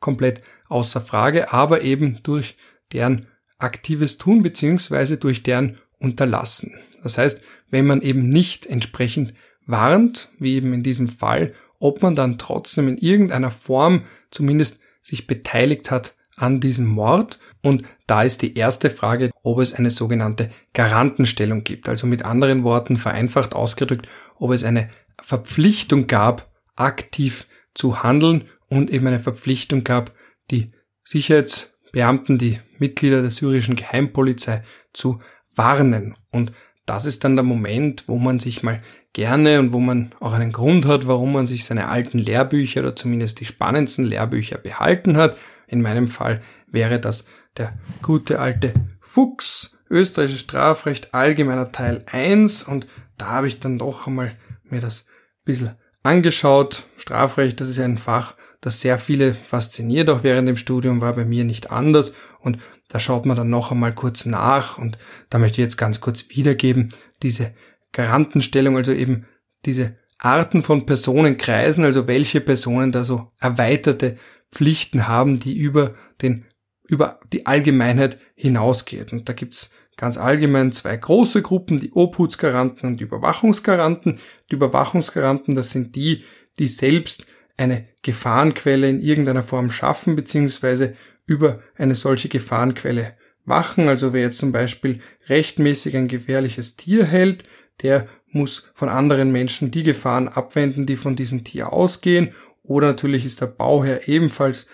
komplett 0.00 0.42
außer 0.68 1.00
Frage, 1.00 1.52
aber 1.52 1.82
eben 1.82 2.22
durch 2.22 2.56
deren 2.92 3.26
aktives 3.58 4.18
Tun 4.18 4.42
beziehungsweise 4.42 5.18
durch 5.18 5.42
deren 5.42 5.78
Unterlassen. 5.98 6.74
Das 7.02 7.18
heißt, 7.18 7.42
wenn 7.70 7.86
man 7.86 8.02
eben 8.02 8.28
nicht 8.28 8.66
entsprechend 8.66 9.34
warnt, 9.70 10.28
wie 10.38 10.54
eben 10.54 10.72
in 10.72 10.82
diesem 10.82 11.08
Fall, 11.08 11.54
ob 11.78 12.02
man 12.02 12.14
dann 12.14 12.38
trotzdem 12.38 12.88
in 12.88 12.98
irgendeiner 12.98 13.50
Form 13.50 14.02
zumindest 14.30 14.80
sich 15.00 15.26
beteiligt 15.26 15.90
hat 15.90 16.14
an 16.36 16.60
diesem 16.60 16.86
Mord. 16.86 17.38
Und 17.62 17.84
da 18.06 18.22
ist 18.22 18.42
die 18.42 18.56
erste 18.56 18.90
Frage, 18.90 19.30
ob 19.42 19.58
es 19.58 19.74
eine 19.74 19.90
sogenannte 19.90 20.50
Garantenstellung 20.72 21.64
gibt. 21.64 21.88
Also 21.88 22.06
mit 22.06 22.24
anderen 22.24 22.64
Worten 22.64 22.96
vereinfacht 22.96 23.54
ausgedrückt, 23.54 24.08
ob 24.36 24.52
es 24.52 24.64
eine 24.64 24.88
Verpflichtung 25.22 26.06
gab, 26.06 26.50
aktiv 26.76 27.46
zu 27.74 28.02
handeln 28.02 28.44
und 28.68 28.90
eben 28.90 29.06
eine 29.06 29.20
Verpflichtung 29.20 29.84
gab, 29.84 30.12
die 30.50 30.72
Sicherheitsbeamten, 31.04 32.38
die 32.38 32.60
Mitglieder 32.78 33.20
der 33.20 33.30
syrischen 33.30 33.76
Geheimpolizei 33.76 34.62
zu 34.92 35.20
warnen. 35.54 36.16
Und 36.30 36.52
das 36.90 37.04
ist 37.04 37.22
dann 37.22 37.36
der 37.36 37.44
Moment, 37.44 38.08
wo 38.08 38.18
man 38.18 38.40
sich 38.40 38.64
mal 38.64 38.82
gerne 39.12 39.60
und 39.60 39.72
wo 39.72 39.78
man 39.78 40.10
auch 40.18 40.32
einen 40.32 40.50
Grund 40.50 40.86
hat, 40.86 41.06
warum 41.06 41.32
man 41.32 41.46
sich 41.46 41.64
seine 41.64 41.88
alten 41.88 42.18
Lehrbücher 42.18 42.80
oder 42.80 42.96
zumindest 42.96 43.38
die 43.38 43.44
spannendsten 43.44 44.04
Lehrbücher 44.04 44.58
behalten 44.58 45.16
hat. 45.16 45.36
In 45.68 45.82
meinem 45.82 46.08
Fall 46.08 46.40
wäre 46.66 46.98
das 46.98 47.26
der 47.56 47.78
gute 48.02 48.40
alte 48.40 48.74
Fuchs, 48.98 49.78
österreichisches 49.88 50.40
Strafrecht, 50.40 51.14
allgemeiner 51.14 51.70
Teil 51.70 52.02
1 52.10 52.64
und 52.64 52.88
da 53.18 53.26
habe 53.26 53.46
ich 53.46 53.60
dann 53.60 53.78
doch 53.78 54.08
einmal 54.08 54.32
mir 54.64 54.80
das 54.80 55.02
ein 55.02 55.44
bisschen 55.44 55.76
angeschaut. 56.02 56.82
Strafrecht, 56.96 57.60
das 57.60 57.68
ist 57.68 57.78
ein 57.78 57.98
Fach, 57.98 58.34
das 58.60 58.80
sehr 58.80 58.98
viele 58.98 59.32
fasziniert, 59.32 60.10
auch 60.10 60.24
während 60.24 60.48
dem 60.48 60.56
Studium 60.56 61.00
war 61.00 61.12
bei 61.12 61.24
mir 61.24 61.44
nicht 61.44 61.70
anders 61.70 62.14
und 62.40 62.58
da 62.90 62.98
schaut 62.98 63.24
man 63.24 63.36
dann 63.36 63.50
noch 63.50 63.70
einmal 63.70 63.94
kurz 63.94 64.26
nach 64.26 64.76
und 64.76 64.98
da 65.30 65.38
möchte 65.38 65.60
ich 65.60 65.64
jetzt 65.66 65.78
ganz 65.78 66.00
kurz 66.00 66.28
wiedergeben, 66.28 66.90
diese 67.22 67.52
Garantenstellung, 67.92 68.76
also 68.76 68.92
eben 68.92 69.26
diese 69.64 69.96
Arten 70.18 70.62
von 70.62 70.86
Personenkreisen, 70.86 71.84
also 71.84 72.06
welche 72.06 72.40
Personen 72.40 72.92
da 72.92 73.04
so 73.04 73.28
erweiterte 73.38 74.16
Pflichten 74.52 75.08
haben, 75.08 75.38
die 75.38 75.56
über 75.56 75.94
den 76.20 76.44
über 76.90 77.20
die 77.32 77.46
Allgemeinheit 77.46 78.18
hinausgeht. 78.34 79.12
Und 79.12 79.28
da 79.28 79.32
gibt's 79.32 79.70
ganz 79.96 80.18
allgemein 80.18 80.72
zwei 80.72 80.96
große 80.96 81.40
Gruppen, 81.40 81.78
die 81.78 81.92
Obhutsgaranten 81.92 82.88
und 82.88 82.98
die 82.98 83.04
Überwachungsgaranten. 83.04 84.18
Die 84.50 84.56
Überwachungsgaranten, 84.56 85.54
das 85.54 85.70
sind 85.70 85.94
die, 85.94 86.24
die 86.58 86.66
selbst 86.66 87.26
eine 87.56 87.86
Gefahrenquelle 88.02 88.88
in 88.88 89.00
irgendeiner 89.00 89.44
Form 89.44 89.70
schaffen, 89.70 90.16
beziehungsweise 90.16 90.94
über 91.30 91.60
eine 91.76 91.94
solche 91.94 92.28
Gefahrenquelle 92.28 93.14
wachen. 93.44 93.88
Also 93.88 94.12
wer 94.12 94.22
jetzt 94.22 94.38
zum 94.38 94.50
Beispiel 94.50 95.00
rechtmäßig 95.28 95.96
ein 95.96 96.08
gefährliches 96.08 96.74
Tier 96.74 97.04
hält, 97.04 97.44
der 97.82 98.08
muss 98.32 98.68
von 98.74 98.88
anderen 98.88 99.30
Menschen 99.30 99.70
die 99.70 99.84
Gefahren 99.84 100.26
abwenden, 100.26 100.86
die 100.86 100.96
von 100.96 101.14
diesem 101.14 101.44
Tier 101.44 101.72
ausgehen. 101.72 102.34
Oder 102.64 102.88
natürlich 102.88 103.24
ist 103.24 103.40
der 103.40 103.46
Bauherr 103.46 104.08
ebenfalls 104.08 104.66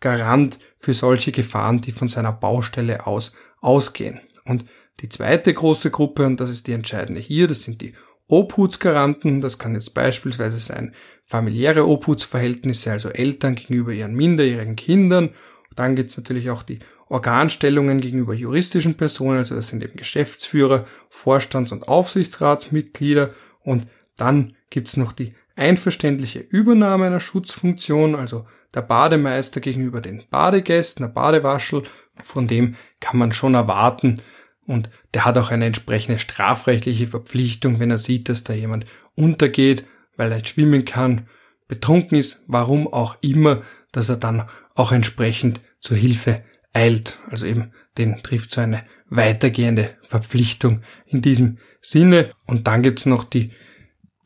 Garant 0.00 0.58
für 0.78 0.94
solche 0.94 1.30
Gefahren, 1.30 1.82
die 1.82 1.92
von 1.92 2.08
seiner 2.08 2.32
Baustelle 2.32 3.06
aus 3.06 3.32
ausgehen. 3.60 4.20
Und 4.46 4.64
die 5.00 5.10
zweite 5.10 5.52
große 5.52 5.90
Gruppe, 5.90 6.24
und 6.24 6.40
das 6.40 6.48
ist 6.48 6.68
die 6.68 6.72
entscheidende 6.72 7.20
hier, 7.20 7.48
das 7.48 7.64
sind 7.64 7.82
die 7.82 7.92
Obhutsgaranten. 8.28 9.42
Das 9.42 9.58
kann 9.58 9.74
jetzt 9.74 9.92
beispielsweise 9.92 10.58
sein 10.58 10.94
familiäre 11.26 11.86
Obhutsverhältnisse, 11.86 12.92
also 12.92 13.10
Eltern 13.10 13.56
gegenüber 13.56 13.92
ihren 13.92 14.14
minderjährigen 14.14 14.76
Kindern. 14.76 15.34
Dann 15.78 15.94
gibt 15.94 16.10
es 16.10 16.16
natürlich 16.16 16.50
auch 16.50 16.62
die 16.62 16.80
Organstellungen 17.08 18.00
gegenüber 18.00 18.34
juristischen 18.34 18.96
Personen, 18.96 19.38
also 19.38 19.54
das 19.54 19.68
sind 19.68 19.82
eben 19.82 19.96
Geschäftsführer, 19.96 20.86
Vorstands- 21.08 21.72
und 21.72 21.88
Aufsichtsratsmitglieder. 21.88 23.30
Und 23.60 23.86
dann 24.16 24.56
gibt 24.70 24.88
es 24.88 24.96
noch 24.96 25.12
die 25.12 25.34
einverständliche 25.56 26.40
Übernahme 26.40 27.06
einer 27.06 27.20
Schutzfunktion, 27.20 28.14
also 28.14 28.46
der 28.74 28.82
Bademeister 28.82 29.60
gegenüber 29.60 30.00
den 30.00 30.22
Badegästen, 30.30 31.06
der 31.06 31.12
Badewaschel, 31.12 31.84
von 32.22 32.46
dem 32.46 32.74
kann 33.00 33.18
man 33.18 33.32
schon 33.32 33.54
erwarten, 33.54 34.20
und 34.66 34.90
der 35.14 35.24
hat 35.24 35.38
auch 35.38 35.50
eine 35.50 35.64
entsprechende 35.64 36.18
strafrechtliche 36.18 37.06
Verpflichtung, 37.06 37.80
wenn 37.80 37.90
er 37.90 37.96
sieht, 37.96 38.28
dass 38.28 38.44
da 38.44 38.52
jemand 38.52 38.84
untergeht, 39.14 39.84
weil 40.18 40.30
er 40.30 40.44
schwimmen 40.44 40.84
kann, 40.84 41.26
betrunken 41.68 42.18
ist, 42.18 42.42
warum 42.46 42.86
auch 42.86 43.16
immer, 43.22 43.62
dass 43.92 44.10
er 44.10 44.16
dann 44.16 44.46
auch 44.74 44.92
entsprechend 44.92 45.60
zur 45.88 45.96
Hilfe 45.96 46.42
eilt. 46.74 47.18
Also 47.30 47.46
eben 47.46 47.72
den 47.96 48.18
trifft 48.22 48.50
so 48.50 48.60
eine 48.60 48.84
weitergehende 49.08 49.96
Verpflichtung 50.02 50.82
in 51.06 51.22
diesem 51.22 51.56
Sinne. 51.80 52.30
Und 52.46 52.66
dann 52.66 52.82
gibt's 52.82 53.06
noch 53.06 53.24
die 53.24 53.52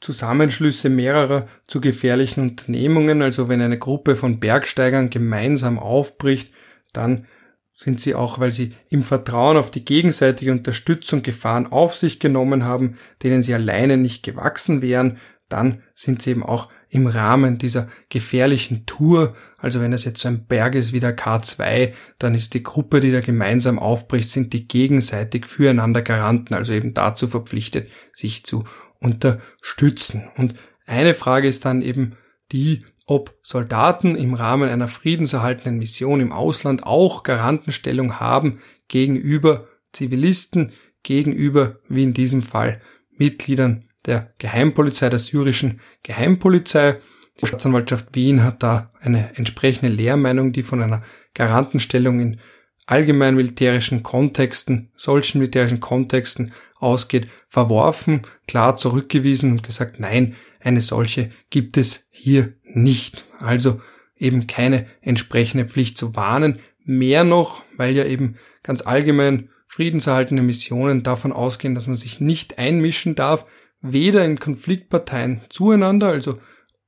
Zusammenschlüsse 0.00 0.90
mehrerer 0.90 1.46
zu 1.68 1.80
gefährlichen 1.80 2.40
Unternehmungen. 2.40 3.22
Also 3.22 3.48
wenn 3.48 3.60
eine 3.60 3.78
Gruppe 3.78 4.16
von 4.16 4.40
Bergsteigern 4.40 5.08
gemeinsam 5.08 5.78
aufbricht, 5.78 6.52
dann 6.92 7.28
sind 7.72 8.00
sie 8.00 8.16
auch, 8.16 8.40
weil 8.40 8.50
sie 8.50 8.74
im 8.90 9.04
Vertrauen 9.04 9.56
auf 9.56 9.70
die 9.70 9.84
gegenseitige 9.84 10.50
Unterstützung 10.50 11.22
Gefahren 11.22 11.68
auf 11.68 11.94
sich 11.94 12.18
genommen 12.18 12.64
haben, 12.64 12.96
denen 13.22 13.42
sie 13.42 13.54
alleine 13.54 13.98
nicht 13.98 14.24
gewachsen 14.24 14.82
wären, 14.82 15.18
dann 15.48 15.84
sind 15.94 16.22
sie 16.22 16.32
eben 16.32 16.42
auch 16.42 16.70
im 16.92 17.06
Rahmen 17.06 17.56
dieser 17.56 17.88
gefährlichen 18.10 18.84
Tour, 18.84 19.34
also 19.56 19.80
wenn 19.80 19.94
es 19.94 20.04
jetzt 20.04 20.20
so 20.20 20.28
ein 20.28 20.44
Berg 20.44 20.74
ist 20.74 20.92
wie 20.92 21.00
der 21.00 21.16
K2, 21.16 21.94
dann 22.18 22.34
ist 22.34 22.52
die 22.52 22.62
Gruppe, 22.62 23.00
die 23.00 23.10
da 23.10 23.20
gemeinsam 23.20 23.78
aufbricht, 23.78 24.28
sind 24.28 24.52
die 24.52 24.68
gegenseitig 24.68 25.46
füreinander 25.46 26.02
Garanten, 26.02 26.52
also 26.52 26.74
eben 26.74 26.92
dazu 26.92 27.28
verpflichtet, 27.28 27.90
sich 28.12 28.44
zu 28.44 28.64
unterstützen. 29.00 30.28
Und 30.36 30.54
eine 30.84 31.14
Frage 31.14 31.48
ist 31.48 31.64
dann 31.64 31.80
eben 31.80 32.16
die, 32.52 32.84
ob 33.06 33.38
Soldaten 33.40 34.14
im 34.14 34.34
Rahmen 34.34 34.68
einer 34.68 34.86
friedenserhaltenden 34.86 35.78
Mission 35.78 36.20
im 36.20 36.30
Ausland 36.30 36.84
auch 36.84 37.22
Garantenstellung 37.22 38.20
haben 38.20 38.58
gegenüber 38.88 39.66
Zivilisten, 39.92 40.72
gegenüber, 41.02 41.78
wie 41.88 42.02
in 42.02 42.12
diesem 42.12 42.42
Fall, 42.42 42.82
Mitgliedern 43.16 43.88
der 44.06 44.32
Geheimpolizei, 44.38 45.08
der 45.08 45.18
syrischen 45.18 45.80
Geheimpolizei. 46.02 46.98
Die 47.40 47.46
Staatsanwaltschaft 47.46 48.14
Wien 48.14 48.44
hat 48.44 48.62
da 48.62 48.92
eine 49.00 49.36
entsprechende 49.36 49.92
Lehrmeinung, 49.92 50.52
die 50.52 50.62
von 50.62 50.82
einer 50.82 51.02
Garantenstellung 51.34 52.20
in 52.20 52.40
allgemein 52.86 53.36
militärischen 53.36 54.02
Kontexten, 54.02 54.90
solchen 54.96 55.38
militärischen 55.38 55.80
Kontexten 55.80 56.52
ausgeht, 56.78 57.28
verworfen, 57.48 58.22
klar 58.46 58.76
zurückgewiesen 58.76 59.52
und 59.52 59.62
gesagt, 59.62 60.00
nein, 60.00 60.34
eine 60.60 60.80
solche 60.80 61.30
gibt 61.50 61.76
es 61.76 62.08
hier 62.10 62.54
nicht. 62.64 63.24
Also 63.38 63.80
eben 64.16 64.46
keine 64.46 64.86
entsprechende 65.00 65.66
Pflicht 65.66 65.96
zu 65.96 66.16
warnen. 66.16 66.58
Mehr 66.84 67.24
noch, 67.24 67.62
weil 67.76 67.94
ja 67.94 68.04
eben 68.04 68.36
ganz 68.62 68.82
allgemein 68.82 69.48
friedenserhaltende 69.66 70.42
Missionen 70.42 71.02
davon 71.02 71.32
ausgehen, 71.32 71.74
dass 71.74 71.86
man 71.86 71.96
sich 71.96 72.20
nicht 72.20 72.58
einmischen 72.58 73.14
darf, 73.14 73.46
weder 73.82 74.24
in 74.24 74.38
Konfliktparteien 74.38 75.40
zueinander, 75.48 76.08
also 76.08 76.38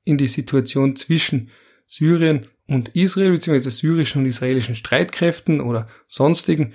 in 0.04 0.16
die 0.16 0.28
Situation 0.28 0.96
zwischen 0.96 1.50
Syrien 1.86 2.46
und 2.68 2.90
Israel, 2.90 3.32
beziehungsweise 3.32 3.70
syrischen 3.70 4.22
und 4.22 4.28
israelischen 4.28 4.74
Streitkräften 4.74 5.60
oder 5.60 5.88
sonstigen 6.08 6.72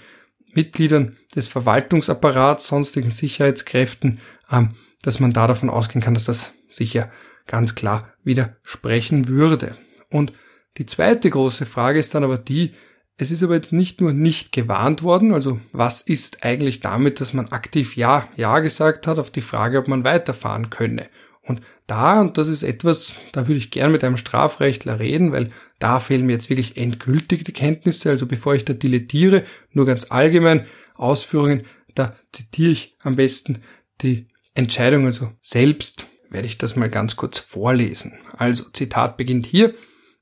Mitgliedern 0.53 1.17
des 1.35 1.47
Verwaltungsapparats, 1.47 2.67
sonstigen 2.67 3.11
Sicherheitskräften, 3.11 4.19
ähm, 4.51 4.75
dass 5.01 5.19
man 5.19 5.31
da 5.31 5.47
davon 5.47 5.69
ausgehen 5.69 6.01
kann, 6.03 6.13
dass 6.13 6.25
das 6.25 6.53
sicher 6.69 7.11
ganz 7.47 7.75
klar 7.75 8.13
widersprechen 8.23 9.27
würde. 9.27 9.75
Und 10.11 10.33
die 10.77 10.85
zweite 10.85 11.29
große 11.29 11.65
Frage 11.65 11.99
ist 11.99 12.13
dann 12.13 12.23
aber 12.23 12.37
die, 12.37 12.73
Es 13.21 13.31
ist 13.31 13.43
aber 13.43 13.55
jetzt 13.55 13.73
nicht 13.73 13.99
nur 13.99 14.13
nicht 14.13 14.53
gewarnt 14.53 15.03
worden, 15.03 15.33
also 15.33 15.59
was 15.73 16.01
ist 16.01 16.45
eigentlich 16.45 16.79
damit, 16.79 17.19
dass 17.19 17.33
man 17.33 17.49
aktiv 17.49 17.97
Ja, 17.97 18.29
Ja 18.37 18.59
gesagt 18.59 19.07
hat 19.07 19.19
auf 19.19 19.29
die 19.29 19.41
Frage, 19.41 19.77
ob 19.77 19.89
man 19.89 20.05
weiterfahren 20.05 20.69
könne. 20.69 21.09
Und 21.41 21.59
da, 21.85 22.21
und 22.21 22.37
das 22.37 22.47
ist 22.47 22.63
etwas, 22.63 23.15
da 23.33 23.45
würde 23.49 23.57
ich 23.57 23.71
gern 23.71 23.91
mit 23.91 24.05
einem 24.05 24.15
Strafrechtler 24.15 24.99
reden, 25.01 25.33
weil 25.33 25.51
da 25.79 25.99
fehlen 25.99 26.27
mir 26.27 26.31
jetzt 26.31 26.49
wirklich 26.49 26.77
endgültig 26.77 27.43
die 27.43 27.51
Kenntnisse. 27.51 28.09
Also 28.09 28.25
bevor 28.25 28.55
ich 28.55 28.63
da 28.63 28.71
dilettiere, 28.71 29.43
nur 29.73 29.85
ganz 29.85 30.11
allgemein 30.11 30.65
Ausführungen, 30.95 31.63
da 31.95 32.15
zitiere 32.31 32.71
ich 32.71 32.95
am 33.01 33.17
besten 33.17 33.63
die 33.99 34.27
Entscheidung, 34.53 35.05
also 35.05 35.33
selbst 35.41 36.07
werde 36.29 36.47
ich 36.47 36.57
das 36.57 36.77
mal 36.77 36.89
ganz 36.89 37.17
kurz 37.17 37.37
vorlesen. 37.39 38.13
Also 38.37 38.63
Zitat 38.71 39.17
beginnt 39.17 39.45
hier. 39.45 39.73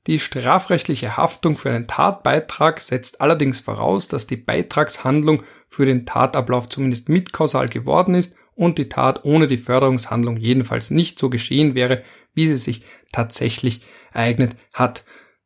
Die 0.08 0.18
strafrechtliche 0.18 1.18
Haftung 1.18 1.54
für 1.54 1.68
einen 1.68 1.86
Tatbeitrag 1.86 2.80
setzt 2.80 3.20
allerdings 3.20 3.60
voraus, 3.60 4.08
dass 4.08 4.26
die 4.26 4.38
Beitragshandlung 4.38 5.42
für 5.68 5.84
den 5.84 6.06
Tatablauf 6.06 6.66
zumindest 6.66 7.10
mitkausal 7.10 7.68
geworden 7.68 8.14
ist 8.14 8.34
und 8.54 8.78
die 8.78 8.88
Tat 8.88 9.26
ohne 9.26 9.46
die 9.46 9.58
Förderungshandlung 9.58 10.38
jedenfalls 10.38 10.90
nicht 10.90 11.18
so 11.18 11.28
geschehen 11.28 11.74
wäre, 11.74 12.02
wie 12.32 12.46
sie 12.46 12.56
sich 12.56 12.84
tatsächlich 13.12 13.82
ereignet 14.10 14.56
hat. 14.72 15.04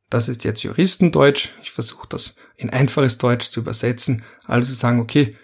Das 0.09 0.29
ist 0.29 0.44
jetzt 0.44 0.62
Juristendeutsch. 0.62 1.48
Ich 1.64 1.72
versuche 1.72 2.07
das 2.09 2.37
in 2.57 2.70
einfaches 2.70 3.18
Deutsch 3.18 3.51
zu 3.51 3.59
übersetzen. 3.59 4.22
Also 4.44 4.72
sagen, 4.75 5.01
okay, 5.01 5.37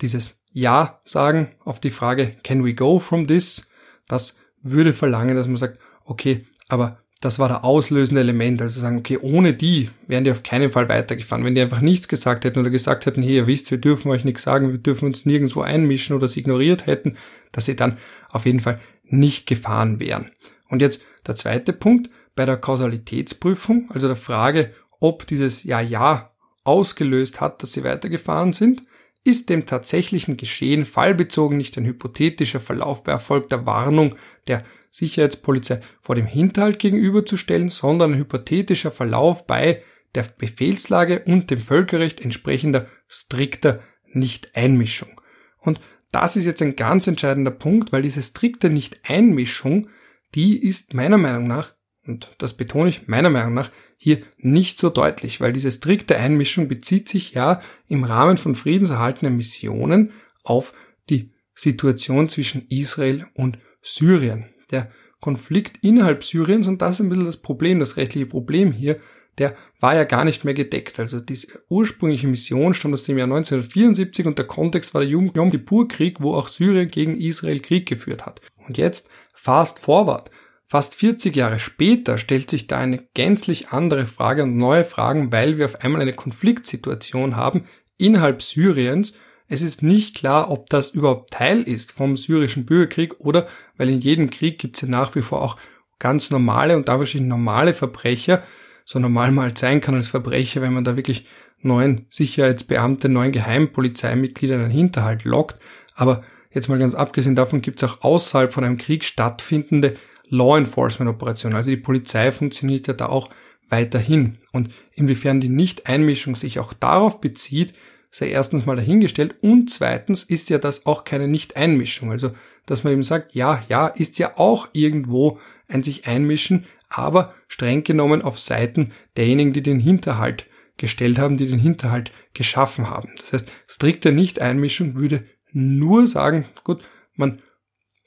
dieses 0.00 0.40
Ja 0.50 1.02
sagen 1.04 1.50
auf 1.62 1.78
die 1.78 1.90
Frage, 1.90 2.36
can 2.42 2.64
we 2.64 2.72
go 2.72 2.98
from 2.98 3.26
this? 3.26 3.66
Das 4.08 4.34
würde 4.62 4.94
verlangen, 4.94 5.36
dass 5.36 5.46
man 5.46 5.58
sagt, 5.58 5.78
okay, 6.06 6.46
aber 6.70 7.01
das 7.22 7.38
war 7.38 7.46
der 7.46 7.64
auslösende 7.64 8.20
Element. 8.20 8.60
Also 8.60 8.80
sagen, 8.80 8.98
okay, 8.98 9.16
ohne 9.16 9.54
die 9.54 9.88
wären 10.08 10.24
die 10.24 10.32
auf 10.32 10.42
keinen 10.42 10.72
Fall 10.72 10.88
weitergefahren. 10.88 11.44
Wenn 11.44 11.54
die 11.54 11.60
einfach 11.60 11.80
nichts 11.80 12.08
gesagt 12.08 12.44
hätten 12.44 12.58
oder 12.58 12.68
gesagt 12.68 13.06
hätten, 13.06 13.22
hey, 13.22 13.36
ihr 13.36 13.46
wisst, 13.46 13.70
wir 13.70 13.78
dürfen 13.78 14.10
euch 14.10 14.24
nichts 14.24 14.42
sagen, 14.42 14.72
wir 14.72 14.78
dürfen 14.78 15.06
uns 15.06 15.24
nirgendwo 15.24 15.60
einmischen 15.60 16.16
oder 16.16 16.26
es 16.26 16.36
ignoriert 16.36 16.86
hätten, 16.86 17.16
dass 17.52 17.66
sie 17.66 17.76
dann 17.76 17.96
auf 18.30 18.44
jeden 18.44 18.58
Fall 18.58 18.80
nicht 19.04 19.46
gefahren 19.46 20.00
wären. 20.00 20.32
Und 20.68 20.82
jetzt 20.82 21.02
der 21.24 21.36
zweite 21.36 21.72
Punkt 21.72 22.10
bei 22.34 22.44
der 22.44 22.56
Kausalitätsprüfung, 22.56 23.88
also 23.94 24.08
der 24.08 24.16
Frage, 24.16 24.74
ob 24.98 25.24
dieses 25.28 25.62
Ja-Ja 25.62 26.32
ausgelöst 26.64 27.40
hat, 27.40 27.62
dass 27.62 27.72
sie 27.72 27.84
weitergefahren 27.84 28.52
sind, 28.52 28.82
ist 29.22 29.48
dem 29.48 29.66
tatsächlichen 29.66 30.36
Geschehen 30.36 30.84
fallbezogen 30.84 31.56
nicht 31.56 31.78
ein 31.78 31.84
hypothetischer 31.84 32.58
Verlauf 32.58 33.04
bei 33.04 33.12
erfolgter 33.12 33.64
Warnung 33.64 34.16
der 34.48 34.64
Sicherheitspolizei 34.92 35.80
vor 36.02 36.14
dem 36.14 36.26
Hinterhalt 36.26 36.78
gegenüberzustellen, 36.78 37.70
sondern 37.70 38.12
ein 38.12 38.18
hypothetischer 38.18 38.90
Verlauf 38.90 39.46
bei 39.46 39.82
der 40.14 40.24
Befehlslage 40.36 41.24
und 41.24 41.50
dem 41.50 41.58
Völkerrecht 41.58 42.20
entsprechender 42.20 42.86
strikter 43.08 43.80
Nicht-Einmischung. 44.12 45.20
Und 45.58 45.80
das 46.12 46.36
ist 46.36 46.44
jetzt 46.44 46.60
ein 46.60 46.76
ganz 46.76 47.06
entscheidender 47.06 47.50
Punkt, 47.50 47.90
weil 47.92 48.02
diese 48.02 48.22
strikte 48.22 48.68
Nicht-Einmischung, 48.68 49.88
die 50.34 50.62
ist 50.62 50.92
meiner 50.92 51.16
Meinung 51.16 51.46
nach, 51.46 51.74
und 52.06 52.30
das 52.36 52.54
betone 52.54 52.90
ich 52.90 53.08
meiner 53.08 53.30
Meinung 53.30 53.54
nach, 53.54 53.70
hier 53.96 54.18
nicht 54.36 54.76
so 54.76 54.90
deutlich, 54.90 55.40
weil 55.40 55.54
diese 55.54 55.72
strikte 55.72 56.18
Einmischung 56.18 56.68
bezieht 56.68 57.08
sich 57.08 57.32
ja 57.32 57.58
im 57.88 58.04
Rahmen 58.04 58.36
von 58.36 58.54
friedenserhaltenen 58.54 59.36
Missionen 59.36 60.10
auf 60.44 60.74
die 61.08 61.32
Situation 61.54 62.28
zwischen 62.28 62.66
Israel 62.68 63.26
und 63.34 63.58
Syrien 63.80 64.52
der 64.72 64.90
Konflikt 65.20 65.78
innerhalb 65.82 66.24
Syriens, 66.24 66.66
und 66.66 66.82
das 66.82 66.94
ist 66.94 67.00
ein 67.00 67.08
bisschen 67.08 67.26
das 67.26 67.36
Problem, 67.36 67.78
das 67.78 67.96
rechtliche 67.96 68.26
Problem 68.26 68.72
hier, 68.72 68.98
der 69.38 69.54
war 69.80 69.94
ja 69.94 70.04
gar 70.04 70.24
nicht 70.24 70.44
mehr 70.44 70.54
gedeckt. 70.54 71.00
Also 71.00 71.20
diese 71.20 71.46
ursprüngliche 71.68 72.26
Mission 72.26 72.74
stammt 72.74 72.94
aus 72.94 73.04
dem 73.04 73.16
Jahr 73.16 73.26
1974 73.26 74.26
und 74.26 74.38
der 74.38 74.46
Kontext 74.46 74.94
war 74.94 75.00
der 75.00 75.10
Yom 75.10 75.32
Kippur-Krieg, 75.32 76.20
wo 76.20 76.34
auch 76.34 76.48
Syrien 76.48 76.88
gegen 76.88 77.16
Israel 77.16 77.60
Krieg 77.60 77.86
geführt 77.86 78.26
hat. 78.26 78.40
Und 78.66 78.78
jetzt, 78.78 79.08
fast 79.34 79.78
forward, 79.78 80.30
fast 80.66 80.94
40 80.96 81.34
Jahre 81.34 81.60
später 81.60 82.18
stellt 82.18 82.50
sich 82.50 82.66
da 82.66 82.78
eine 82.78 83.06
gänzlich 83.14 83.70
andere 83.70 84.06
Frage 84.06 84.42
und 84.42 84.56
neue 84.56 84.84
Fragen, 84.84 85.32
weil 85.32 85.56
wir 85.56 85.64
auf 85.64 85.82
einmal 85.82 86.02
eine 86.02 86.14
Konfliktsituation 86.14 87.36
haben 87.36 87.62
innerhalb 87.96 88.42
Syriens, 88.42 89.14
es 89.52 89.60
ist 89.60 89.82
nicht 89.82 90.16
klar, 90.16 90.50
ob 90.50 90.70
das 90.70 90.90
überhaupt 90.90 91.30
Teil 91.32 91.60
ist 91.60 91.92
vom 91.92 92.16
syrischen 92.16 92.64
Bürgerkrieg 92.64 93.20
oder, 93.20 93.46
weil 93.76 93.90
in 93.90 94.00
jedem 94.00 94.30
Krieg 94.30 94.58
gibt 94.58 94.76
es 94.76 94.80
ja 94.80 94.88
nach 94.88 95.14
wie 95.14 95.20
vor 95.20 95.42
auch 95.42 95.58
ganz 95.98 96.30
normale 96.30 96.74
und 96.74 96.88
da 96.88 96.98
wahrscheinlich 96.98 97.28
normale 97.28 97.74
Verbrecher, 97.74 98.42
so 98.86 98.98
normal 98.98 99.30
mal 99.30 99.42
halt 99.42 99.58
sein 99.58 99.82
kann 99.82 99.94
als 99.94 100.08
Verbrecher, 100.08 100.62
wenn 100.62 100.72
man 100.72 100.84
da 100.84 100.96
wirklich 100.96 101.26
neuen 101.60 102.06
Sicherheitsbeamte, 102.08 103.10
neuen 103.10 103.30
Geheimpolizeimitglieder 103.30 104.54
in 104.54 104.62
den 104.62 104.70
Hinterhalt 104.70 105.24
lockt. 105.24 105.60
Aber 105.94 106.22
jetzt 106.50 106.70
mal 106.70 106.78
ganz 106.78 106.94
abgesehen 106.94 107.36
davon 107.36 107.60
gibt 107.60 107.82
es 107.82 107.90
auch 107.90 108.02
außerhalb 108.02 108.54
von 108.54 108.64
einem 108.64 108.78
Krieg 108.78 109.04
stattfindende 109.04 109.92
Law 110.30 110.56
Enforcement 110.56 111.10
Operationen. 111.10 111.56
Also 111.56 111.70
die 111.70 111.76
Polizei 111.76 112.32
funktioniert 112.32 112.88
ja 112.88 112.94
da 112.94 113.06
auch 113.06 113.28
weiterhin. 113.68 114.38
Und 114.50 114.70
inwiefern 114.94 115.42
die 115.42 115.50
Nicht-Einmischung 115.50 116.36
sich 116.36 116.58
auch 116.58 116.72
darauf 116.72 117.20
bezieht, 117.20 117.74
sei 118.14 118.28
erstens 118.28 118.66
mal 118.66 118.76
dahingestellt 118.76 119.36
und 119.40 119.70
zweitens 119.70 120.22
ist 120.22 120.50
ja 120.50 120.58
das 120.58 120.84
auch 120.84 121.04
keine 121.04 121.28
Nicht-Einmischung. 121.28 122.10
Also, 122.10 122.32
dass 122.66 122.84
man 122.84 122.92
eben 122.92 123.02
sagt, 123.02 123.34
ja, 123.34 123.64
ja, 123.70 123.86
ist 123.86 124.18
ja 124.18 124.36
auch 124.36 124.68
irgendwo 124.74 125.38
ein 125.66 125.82
sich 125.82 126.06
einmischen, 126.06 126.66
aber 126.90 127.34
streng 127.48 127.84
genommen 127.84 128.20
auf 128.20 128.38
Seiten 128.38 128.92
derjenigen, 129.16 129.54
die 129.54 129.62
den 129.62 129.80
Hinterhalt 129.80 130.46
gestellt 130.76 131.18
haben, 131.18 131.38
die 131.38 131.46
den 131.46 131.58
Hinterhalt 131.58 132.12
geschaffen 132.34 132.90
haben. 132.90 133.08
Das 133.16 133.32
heißt, 133.32 133.50
strikte 133.66 134.12
Nicht-Einmischung 134.12 135.00
würde 135.00 135.24
nur 135.50 136.06
sagen, 136.06 136.44
gut, 136.64 136.82
man 137.14 137.40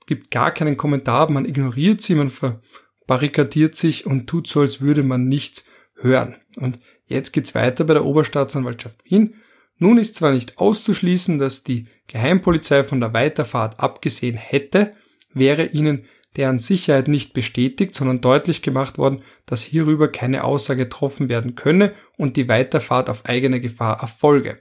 gibt 0.05 0.29
gar 0.29 0.51
keinen 0.51 0.77
Kommentar, 0.77 1.31
man 1.31 1.45
ignoriert 1.45 2.03
sie, 2.03 2.13
man 2.13 2.29
verbarrikadiert 2.29 3.75
sich 3.75 4.05
und 4.05 4.27
tut 4.27 4.45
so, 4.45 4.61
als 4.61 4.81
würde 4.81 5.01
man 5.01 5.27
nichts 5.27 5.65
hören. 5.95 6.35
Und 6.57 6.79
jetzt 7.07 7.33
geht's 7.33 7.55
weiter 7.55 7.85
bei 7.85 7.95
der 7.95 8.05
Oberstaatsanwaltschaft 8.05 9.03
Wien. 9.05 9.35
Nun 9.77 9.97
ist 9.97 10.15
zwar 10.15 10.31
nicht 10.31 10.57
auszuschließen, 10.57 11.37
dass 11.37 11.63
die 11.63 11.87
Geheimpolizei 12.07 12.83
von 12.83 12.99
der 12.99 13.13
Weiterfahrt 13.13 13.79
abgesehen 13.79 14.37
hätte, 14.37 14.91
wäre 15.33 15.65
ihnen 15.65 16.05
deren 16.37 16.59
Sicherheit 16.59 17.07
nicht 17.07 17.33
bestätigt, 17.33 17.95
sondern 17.95 18.21
deutlich 18.21 18.61
gemacht 18.61 18.97
worden, 18.97 19.21
dass 19.45 19.61
hierüber 19.61 20.11
keine 20.11 20.43
Aussage 20.43 20.83
getroffen 20.83 21.29
werden 21.29 21.55
könne 21.55 21.93
und 22.17 22.35
die 22.35 22.49
Weiterfahrt 22.49 23.09
auf 23.09 23.25
eigene 23.25 23.61
Gefahr 23.61 24.01
erfolge. 24.01 24.59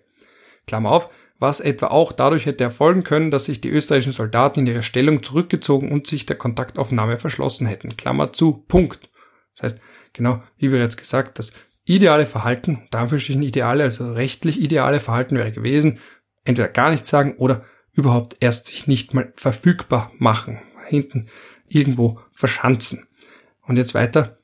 Klammer 0.66 0.92
auf, 0.92 1.10
was 1.38 1.60
etwa 1.60 1.88
auch 1.88 2.12
dadurch 2.12 2.46
hätte 2.46 2.64
erfolgen 2.64 3.02
können, 3.02 3.30
dass 3.30 3.46
sich 3.46 3.60
die 3.60 3.68
österreichischen 3.68 4.12
Soldaten 4.12 4.60
in 4.60 4.66
ihre 4.66 4.82
Stellung 4.82 5.22
zurückgezogen 5.22 5.90
und 5.90 6.06
sich 6.06 6.26
der 6.26 6.36
Kontaktaufnahme 6.36 7.18
verschlossen 7.18 7.66
hätten. 7.66 7.96
Klammer 7.96 8.32
zu, 8.32 8.64
Punkt. 8.68 9.10
Das 9.54 9.64
heißt, 9.64 9.80
genau 10.12 10.42
wie 10.58 10.68
bereits 10.68 10.96
gesagt, 10.96 11.38
das 11.38 11.52
ideale 11.84 12.26
Verhalten, 12.26 12.82
Anführungsstrichen 12.90 13.42
ideale, 13.42 13.84
also 13.84 14.12
rechtlich 14.12 14.60
ideale 14.60 15.00
Verhalten 15.00 15.36
wäre 15.36 15.52
gewesen, 15.52 15.98
entweder 16.44 16.68
gar 16.68 16.90
nichts 16.90 17.10
sagen 17.10 17.34
oder 17.36 17.64
überhaupt 17.92 18.36
erst 18.40 18.66
sich 18.66 18.86
nicht 18.86 19.14
mal 19.14 19.32
verfügbar 19.36 20.10
machen, 20.18 20.58
hinten 20.88 21.28
irgendwo 21.68 22.20
verschanzen. 22.32 23.06
Und 23.62 23.76
jetzt 23.76 23.94
weiter, 23.94 24.38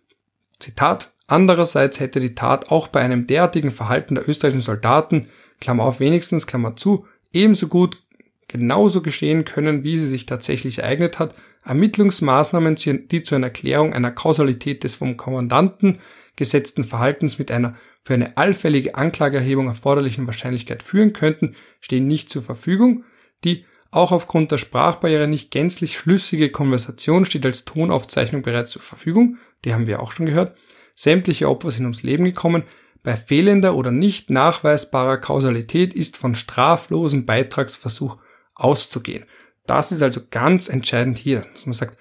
Zitat, 0.58 1.12
andererseits 1.26 2.00
hätte 2.00 2.20
die 2.20 2.34
Tat 2.34 2.70
auch 2.70 2.88
bei 2.88 3.00
einem 3.00 3.26
derartigen 3.26 3.70
Verhalten 3.70 4.14
der 4.14 4.28
österreichischen 4.28 4.62
Soldaten, 4.62 5.28
Klammer 5.60 5.84
auf 5.84 6.00
wenigstens, 6.00 6.46
Klammer 6.46 6.76
zu, 6.76 7.06
ebenso 7.32 7.68
gut 7.68 8.02
genauso 8.48 9.00
geschehen 9.00 9.44
können, 9.44 9.84
wie 9.84 9.96
sie 9.96 10.08
sich 10.08 10.26
tatsächlich 10.26 10.80
ereignet 10.80 11.18
hat. 11.18 11.34
Ermittlungsmaßnahmen, 11.64 12.76
die 12.76 13.22
zu 13.22 13.34
einer 13.34 13.48
Erklärung 13.48 13.94
einer 13.94 14.10
Kausalität 14.10 14.82
des 14.82 14.96
vom 14.96 15.16
Kommandanten 15.16 16.00
gesetzten 16.40 16.84
Verhaltens 16.84 17.38
mit 17.38 17.50
einer 17.50 17.76
für 18.02 18.14
eine 18.14 18.38
allfällige 18.38 18.94
Anklageerhebung 18.94 19.66
erforderlichen 19.66 20.26
Wahrscheinlichkeit 20.26 20.82
führen 20.82 21.12
könnten, 21.12 21.54
stehen 21.80 22.06
nicht 22.06 22.30
zur 22.30 22.42
Verfügung. 22.42 23.04
Die 23.44 23.66
auch 23.90 24.10
aufgrund 24.10 24.50
der 24.50 24.56
Sprachbarriere 24.56 25.28
nicht 25.28 25.50
gänzlich 25.50 25.98
schlüssige 25.98 26.50
Konversation 26.50 27.26
steht 27.26 27.44
als 27.44 27.66
Tonaufzeichnung 27.66 28.40
bereits 28.40 28.70
zur 28.70 28.80
Verfügung. 28.80 29.36
Die 29.66 29.74
haben 29.74 29.86
wir 29.86 30.00
auch 30.00 30.12
schon 30.12 30.24
gehört. 30.24 30.56
Sämtliche 30.94 31.46
Opfer 31.46 31.70
sind 31.70 31.84
ums 31.84 32.02
Leben 32.02 32.24
gekommen. 32.24 32.62
Bei 33.02 33.16
fehlender 33.16 33.74
oder 33.74 33.90
nicht 33.90 34.30
nachweisbarer 34.30 35.18
Kausalität 35.18 35.92
ist 35.92 36.16
von 36.16 36.34
straflosem 36.34 37.26
Beitragsversuch 37.26 38.16
auszugehen. 38.54 39.26
Das 39.66 39.92
ist 39.92 40.00
also 40.00 40.22
ganz 40.30 40.70
entscheidend 40.70 41.18
hier, 41.18 41.46
dass 41.52 41.66
man 41.66 41.74
sagt, 41.74 41.98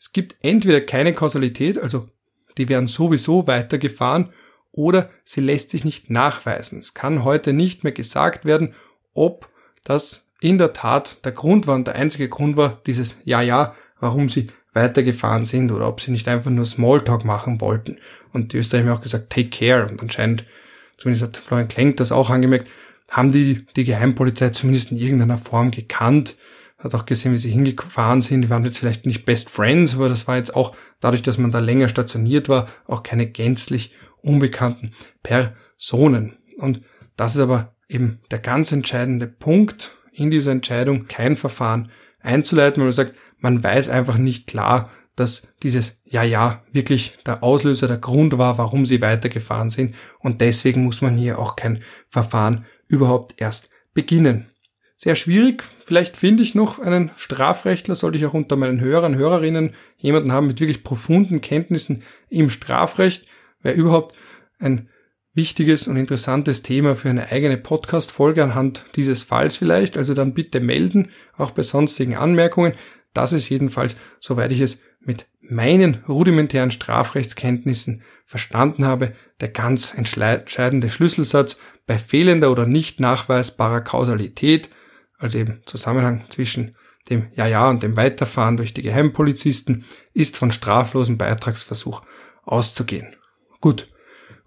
es 0.00 0.10
gibt 0.10 0.34
entweder 0.42 0.80
keine 0.80 1.14
Kausalität, 1.14 1.78
also 1.78 2.08
die 2.58 2.68
werden 2.68 2.86
sowieso 2.86 3.46
weitergefahren 3.46 4.30
oder 4.72 5.10
sie 5.24 5.40
lässt 5.40 5.70
sich 5.70 5.84
nicht 5.84 6.10
nachweisen. 6.10 6.78
Es 6.78 6.94
kann 6.94 7.24
heute 7.24 7.52
nicht 7.52 7.82
mehr 7.82 7.92
gesagt 7.92 8.44
werden, 8.44 8.74
ob 9.14 9.48
das 9.84 10.26
in 10.40 10.58
der 10.58 10.72
Tat 10.72 11.24
der 11.24 11.32
Grund 11.32 11.66
war 11.66 11.74
und 11.74 11.86
der 11.86 11.94
einzige 11.94 12.28
Grund 12.28 12.56
war 12.56 12.80
dieses 12.86 13.20
Ja, 13.24 13.40
ja, 13.40 13.74
warum 14.00 14.28
sie 14.28 14.48
weitergefahren 14.74 15.46
sind 15.46 15.72
oder 15.72 15.88
ob 15.88 16.00
sie 16.00 16.10
nicht 16.10 16.28
einfach 16.28 16.50
nur 16.50 16.66
Smalltalk 16.66 17.24
machen 17.24 17.60
wollten. 17.62 17.96
Und 18.32 18.52
die 18.52 18.58
Österreicher 18.58 18.88
haben 18.90 18.96
auch 18.98 19.02
gesagt, 19.02 19.30
take 19.30 19.48
care. 19.48 19.88
Und 19.88 20.02
anscheinend 20.02 20.44
zumindest 20.98 21.24
hat 21.24 21.36
Florian 21.38 21.68
Klenk 21.68 21.96
das 21.96 22.12
auch 22.12 22.28
angemerkt, 22.28 22.68
haben 23.08 23.32
die 23.32 23.64
die 23.74 23.84
Geheimpolizei 23.84 24.50
zumindest 24.50 24.92
in 24.92 24.98
irgendeiner 24.98 25.38
Form 25.38 25.70
gekannt. 25.70 26.36
Hat 26.78 26.94
auch 26.94 27.06
gesehen, 27.06 27.32
wie 27.32 27.38
sie 27.38 27.50
hingefahren 27.50 28.20
sind. 28.20 28.42
Die 28.42 28.50
waren 28.50 28.64
jetzt 28.64 28.78
vielleicht 28.78 29.06
nicht 29.06 29.24
Best 29.24 29.50
Friends, 29.50 29.94
aber 29.94 30.08
das 30.08 30.28
war 30.28 30.36
jetzt 30.36 30.54
auch 30.54 30.76
dadurch, 31.00 31.22
dass 31.22 31.38
man 31.38 31.50
da 31.50 31.58
länger 31.58 31.88
stationiert 31.88 32.48
war, 32.48 32.68
auch 32.86 33.02
keine 33.02 33.26
gänzlich 33.26 33.94
unbekannten 34.20 34.92
Personen. 35.22 36.36
Und 36.58 36.82
das 37.16 37.34
ist 37.34 37.40
aber 37.40 37.74
eben 37.88 38.20
der 38.30 38.40
ganz 38.40 38.72
entscheidende 38.72 39.26
Punkt 39.26 39.96
in 40.12 40.30
dieser 40.30 40.52
Entscheidung, 40.52 41.06
kein 41.08 41.36
Verfahren 41.36 41.90
einzuleiten, 42.20 42.80
weil 42.80 42.88
man 42.88 42.94
sagt, 42.94 43.14
man 43.38 43.62
weiß 43.62 43.88
einfach 43.88 44.18
nicht 44.18 44.46
klar, 44.46 44.90
dass 45.14 45.48
dieses 45.62 46.02
Ja, 46.04 46.22
ja 46.22 46.62
wirklich 46.72 47.14
der 47.24 47.42
Auslöser, 47.42 47.88
der 47.88 47.96
Grund 47.96 48.36
war, 48.36 48.58
warum 48.58 48.84
sie 48.84 49.00
weitergefahren 49.00 49.70
sind. 49.70 49.94
Und 50.20 50.40
deswegen 50.42 50.84
muss 50.84 51.00
man 51.00 51.16
hier 51.16 51.38
auch 51.38 51.56
kein 51.56 51.82
Verfahren 52.10 52.66
überhaupt 52.86 53.34
erst 53.38 53.70
beginnen. 53.94 54.50
Sehr 54.96 55.14
schwierig. 55.14 55.62
Vielleicht 55.84 56.16
finde 56.16 56.42
ich 56.42 56.54
noch 56.54 56.78
einen 56.78 57.10
Strafrechtler, 57.16 57.94
sollte 57.94 58.16
ich 58.16 58.24
auch 58.24 58.34
unter 58.34 58.56
meinen 58.56 58.80
Hörern, 58.80 59.14
Hörerinnen 59.14 59.74
jemanden 59.98 60.32
haben 60.32 60.46
mit 60.46 60.58
wirklich 60.58 60.84
profunden 60.84 61.42
Kenntnissen 61.42 62.02
im 62.30 62.48
Strafrecht. 62.48 63.26
Wäre 63.60 63.76
überhaupt 63.76 64.14
ein 64.58 64.88
wichtiges 65.34 65.86
und 65.86 65.98
interessantes 65.98 66.62
Thema 66.62 66.96
für 66.96 67.10
eine 67.10 67.30
eigene 67.30 67.58
Podcast-Folge 67.58 68.42
anhand 68.42 68.84
dieses 68.96 69.22
Falls 69.22 69.58
vielleicht. 69.58 69.98
Also 69.98 70.14
dann 70.14 70.32
bitte 70.32 70.60
melden, 70.60 71.10
auch 71.36 71.50
bei 71.50 71.62
sonstigen 71.62 72.16
Anmerkungen. 72.16 72.72
Das 73.12 73.34
ist 73.34 73.50
jedenfalls, 73.50 73.96
soweit 74.18 74.50
ich 74.50 74.60
es 74.60 74.78
mit 75.00 75.26
meinen 75.40 76.02
rudimentären 76.08 76.70
Strafrechtskenntnissen 76.70 78.02
verstanden 78.24 78.86
habe, 78.86 79.12
der 79.40 79.48
ganz 79.48 79.94
entscheidende 79.94 80.88
Schlüsselsatz 80.88 81.58
bei 81.86 81.98
fehlender 81.98 82.50
oder 82.50 82.66
nicht 82.66 82.98
nachweisbarer 82.98 83.82
Kausalität, 83.82 84.70
also 85.18 85.38
eben 85.38 85.62
Zusammenhang 85.66 86.24
zwischen 86.28 86.76
dem 87.08 87.28
Ja-Ja 87.34 87.70
und 87.70 87.82
dem 87.82 87.96
Weiterfahren 87.96 88.56
durch 88.56 88.74
die 88.74 88.82
Geheimpolizisten, 88.82 89.84
ist 90.12 90.36
von 90.36 90.50
straflosen 90.50 91.18
Beitragsversuch 91.18 92.02
auszugehen. 92.42 93.14
Gut. 93.60 93.88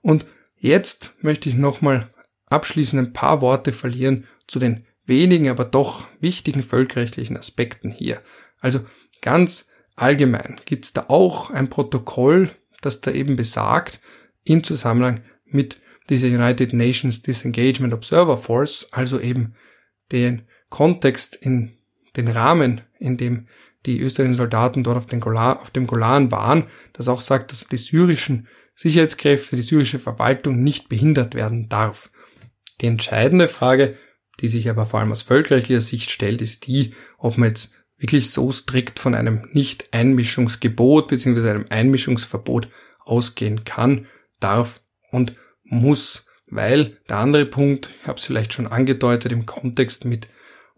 Und 0.01 0.25
jetzt 0.57 1.13
möchte 1.21 1.49
ich 1.49 1.55
nochmal 1.55 2.13
abschließend 2.49 3.07
ein 3.07 3.13
paar 3.13 3.41
Worte 3.41 3.71
verlieren 3.71 4.27
zu 4.47 4.59
den 4.59 4.85
wenigen, 5.05 5.49
aber 5.49 5.65
doch 5.65 6.07
wichtigen 6.19 6.61
völkerrechtlichen 6.61 7.37
Aspekten 7.37 7.91
hier. 7.91 8.21
Also 8.59 8.81
ganz 9.21 9.69
Allgemein 9.99 10.55
gibt 10.63 10.85
es 10.85 10.93
da 10.93 11.05
auch 11.09 11.49
ein 11.51 11.69
Protokoll, 11.69 12.51
das 12.79 13.01
da 13.01 13.11
eben 13.11 13.35
besagt, 13.35 13.99
im 14.45 14.63
Zusammenhang 14.63 15.23
mit 15.45 15.75
dieser 16.09 16.27
United 16.27 16.71
Nations 16.71 17.21
Disengagement 17.21 17.93
Observer 17.93 18.37
Force, 18.37 18.87
also 18.91 19.19
eben 19.19 19.55
den 20.13 20.43
Kontext 20.69 21.35
in 21.35 21.71
den 22.15 22.27
Rahmen, 22.27 22.81
in 22.99 23.17
dem 23.17 23.47
die 23.85 23.99
österreichischen 23.99 24.37
Soldaten 24.37 24.83
dort 24.83 24.97
auf, 24.97 25.05
den 25.05 25.19
Golan, 25.19 25.57
auf 25.57 25.71
dem 25.71 25.87
Golan 25.87 26.31
waren, 26.31 26.65
das 26.93 27.07
auch 27.07 27.21
sagt, 27.21 27.51
dass 27.51 27.65
die 27.65 27.77
syrischen 27.77 28.47
Sicherheitskräfte, 28.75 29.55
die 29.55 29.61
syrische 29.61 29.99
Verwaltung 29.99 30.63
nicht 30.63 30.89
behindert 30.89 31.35
werden 31.35 31.69
darf. 31.69 32.11
Die 32.81 32.87
entscheidende 32.87 33.47
Frage, 33.47 33.95
die 34.39 34.47
sich 34.47 34.69
aber 34.69 34.85
vor 34.85 34.99
allem 34.99 35.11
aus 35.11 35.21
völkerrechtlicher 35.21 35.81
Sicht 35.81 36.11
stellt, 36.11 36.41
ist 36.41 36.67
die, 36.67 36.93
ob 37.17 37.37
man 37.37 37.49
jetzt 37.49 37.73
wirklich 37.97 38.31
so 38.31 38.51
strikt 38.51 38.99
von 38.99 39.15
einem 39.15 39.47
Nicht-Einmischungsgebot 39.51 41.09
bzw. 41.09 41.49
einem 41.49 41.65
Einmischungsverbot 41.69 42.69
ausgehen 42.99 43.65
kann, 43.65 44.07
darf 44.39 44.79
und 45.11 45.33
muss, 45.63 46.25
weil 46.47 46.97
der 47.09 47.17
andere 47.17 47.45
Punkt, 47.45 47.89
ich 48.01 48.07
habe 48.07 48.17
es 48.17 48.25
vielleicht 48.25 48.53
schon 48.53 48.67
angedeutet 48.67 49.31
im 49.31 49.45
Kontext 49.45 50.05
mit 50.05 50.27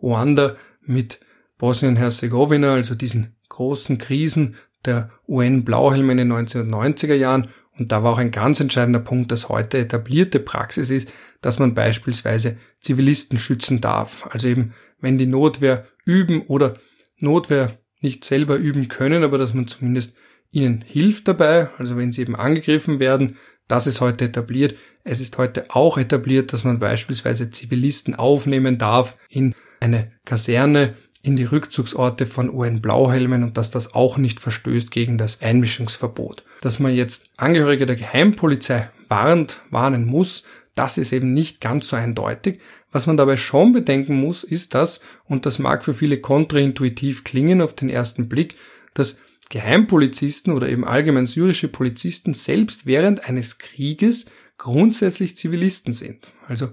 Ruanda, 0.01 0.55
mit 0.83 1.19
Bosnien-Herzegowina, 1.57 2.73
also 2.73 2.95
diesen 2.95 3.35
großen 3.49 3.97
Krisen 3.97 4.55
der 4.85 5.11
UN-Blauhelme 5.27 6.13
in 6.13 6.17
den 6.17 6.33
1990er 6.33 7.13
Jahren, 7.13 7.49
und 7.77 7.91
da 7.91 8.03
war 8.03 8.13
auch 8.13 8.17
ein 8.17 8.31
ganz 8.31 8.59
entscheidender 8.59 8.99
Punkt, 8.99 9.31
dass 9.31 9.49
heute 9.49 9.77
etablierte 9.77 10.39
Praxis 10.39 10.89
ist, 10.89 11.11
dass 11.41 11.57
man 11.57 11.73
beispielsweise 11.73 12.57
Zivilisten 12.81 13.39
schützen 13.39 13.81
darf. 13.81 14.27
Also 14.29 14.49
eben, 14.49 14.73
wenn 14.99 15.17
die 15.17 15.25
Notwehr 15.25 15.87
üben 16.05 16.41
oder 16.41 16.75
Notwehr 17.19 17.79
nicht 18.01 18.25
selber 18.25 18.57
üben 18.57 18.87
können, 18.87 19.23
aber 19.23 19.37
dass 19.37 19.53
man 19.53 19.67
zumindest 19.67 20.15
ihnen 20.51 20.83
hilft 20.85 21.27
dabei, 21.27 21.69
also 21.77 21.95
wenn 21.95 22.11
sie 22.11 22.21
eben 22.21 22.35
angegriffen 22.35 22.99
werden, 22.99 23.37
das 23.67 23.87
ist 23.87 24.01
heute 24.01 24.25
etabliert. 24.25 24.75
Es 25.05 25.21
ist 25.21 25.37
heute 25.37 25.65
auch 25.69 25.97
etabliert, 25.97 26.51
dass 26.51 26.65
man 26.65 26.77
beispielsweise 26.77 27.51
Zivilisten 27.51 28.15
aufnehmen 28.15 28.77
darf 28.77 29.17
in 29.29 29.55
eine 29.81 30.11
Kaserne, 30.23 30.95
in 31.23 31.35
die 31.35 31.43
Rückzugsorte 31.43 32.25
von 32.25 32.49
UN-Blauhelmen 32.49 33.43
und 33.43 33.57
dass 33.57 33.71
das 33.71 33.93
auch 33.93 34.17
nicht 34.17 34.39
verstößt 34.39 34.91
gegen 34.91 35.17
das 35.17 35.41
Einmischungsverbot. 35.41 36.43
Dass 36.61 36.79
man 36.79 36.93
jetzt 36.93 37.29
Angehörige 37.37 37.85
der 37.85 37.95
Geheimpolizei 37.95 38.89
warnt, 39.07 39.61
warnen 39.69 40.05
muss, 40.05 40.43
das 40.75 40.97
ist 40.97 41.11
eben 41.11 41.33
nicht 41.33 41.61
ganz 41.61 41.89
so 41.89 41.95
eindeutig. 41.95 42.59
Was 42.91 43.05
man 43.05 43.17
dabei 43.17 43.37
schon 43.37 43.71
bedenken 43.71 44.15
muss, 44.15 44.43
ist 44.43 44.73
das, 44.73 45.01
und 45.25 45.45
das 45.45 45.59
mag 45.59 45.83
für 45.83 45.93
viele 45.93 46.17
kontraintuitiv 46.17 47.23
klingen 47.23 47.61
auf 47.61 47.75
den 47.75 47.89
ersten 47.89 48.27
Blick, 48.27 48.55
dass 48.93 49.17
Geheimpolizisten 49.49 50.53
oder 50.53 50.69
eben 50.69 50.85
allgemein 50.85 51.27
syrische 51.27 51.67
Polizisten 51.67 52.33
selbst 52.33 52.85
während 52.85 53.27
eines 53.27 53.57
Krieges 53.57 54.25
grundsätzlich 54.57 55.35
Zivilisten 55.35 55.93
sind. 55.93 56.31
Also 56.47 56.69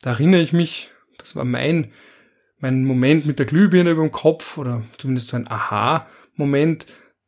da 0.00 0.10
erinnere 0.10 0.40
ich 0.40 0.52
mich, 0.52 0.90
das 1.18 1.36
war 1.36 1.44
mein, 1.44 1.92
mein 2.64 2.82
Moment 2.84 3.26
mit 3.26 3.38
der 3.38 3.44
Glühbirne 3.44 3.90
über 3.90 4.00
dem 4.00 4.10
Kopf 4.10 4.56
oder 4.56 4.82
zumindest 4.96 5.28
so 5.28 5.36
ein 5.36 5.46
Aha-Moment, 5.50 6.86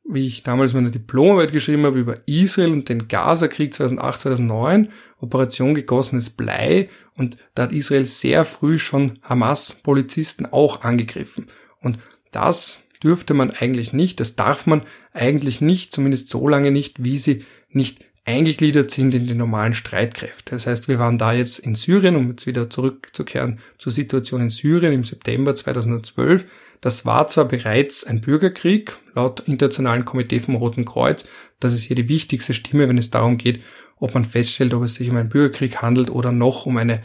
wie 0.08 0.26
ich 0.26 0.44
damals 0.44 0.72
meine 0.72 0.90
Diplomarbeit 0.90 1.52
geschrieben 1.52 1.84
habe 1.84 1.98
über 1.98 2.14
Israel 2.24 2.72
und 2.72 2.88
den 2.88 3.06
Gaza-Krieg 3.06 3.74
2008, 3.74 4.20
2009, 4.20 4.88
Operation 5.20 5.74
gegossenes 5.74 6.30
Blei 6.30 6.88
und 7.18 7.36
da 7.54 7.64
hat 7.64 7.72
Israel 7.72 8.06
sehr 8.06 8.46
früh 8.46 8.78
schon 8.78 9.12
Hamas-Polizisten 9.24 10.46
auch 10.46 10.80
angegriffen. 10.80 11.48
Und 11.82 11.98
das 12.32 12.80
dürfte 13.02 13.34
man 13.34 13.50
eigentlich 13.50 13.92
nicht, 13.92 14.20
das 14.20 14.36
darf 14.36 14.66
man 14.66 14.80
eigentlich 15.12 15.60
nicht, 15.60 15.92
zumindest 15.92 16.30
so 16.30 16.48
lange 16.48 16.70
nicht, 16.70 17.04
wie 17.04 17.18
sie 17.18 17.44
nicht 17.68 18.05
eingegliedert 18.26 18.90
sind 18.90 19.14
in 19.14 19.26
die 19.26 19.34
normalen 19.34 19.72
Streitkräfte. 19.72 20.56
Das 20.56 20.66
heißt, 20.66 20.88
wir 20.88 20.98
waren 20.98 21.16
da 21.16 21.32
jetzt 21.32 21.60
in 21.60 21.76
Syrien, 21.76 22.16
um 22.16 22.30
jetzt 22.30 22.46
wieder 22.46 22.68
zurückzukehren 22.68 23.60
zur 23.78 23.92
Situation 23.92 24.42
in 24.42 24.48
Syrien 24.48 24.92
im 24.92 25.04
September 25.04 25.54
2012. 25.54 26.44
Das 26.80 27.06
war 27.06 27.28
zwar 27.28 27.46
bereits 27.46 28.04
ein 28.04 28.20
Bürgerkrieg, 28.20 28.92
laut 29.14 29.40
Internationalen 29.46 30.04
Komitee 30.04 30.40
vom 30.40 30.56
Roten 30.56 30.84
Kreuz. 30.84 31.26
Das 31.60 31.72
ist 31.72 31.84
hier 31.84 31.96
die 31.96 32.08
wichtigste 32.08 32.52
Stimme, 32.52 32.88
wenn 32.88 32.98
es 32.98 33.10
darum 33.10 33.38
geht, 33.38 33.62
ob 33.98 34.12
man 34.12 34.24
feststellt, 34.24 34.74
ob 34.74 34.82
es 34.82 34.94
sich 34.94 35.08
um 35.08 35.16
einen 35.16 35.28
Bürgerkrieg 35.28 35.80
handelt 35.80 36.10
oder 36.10 36.32
noch 36.32 36.66
um 36.66 36.76
eine 36.76 37.02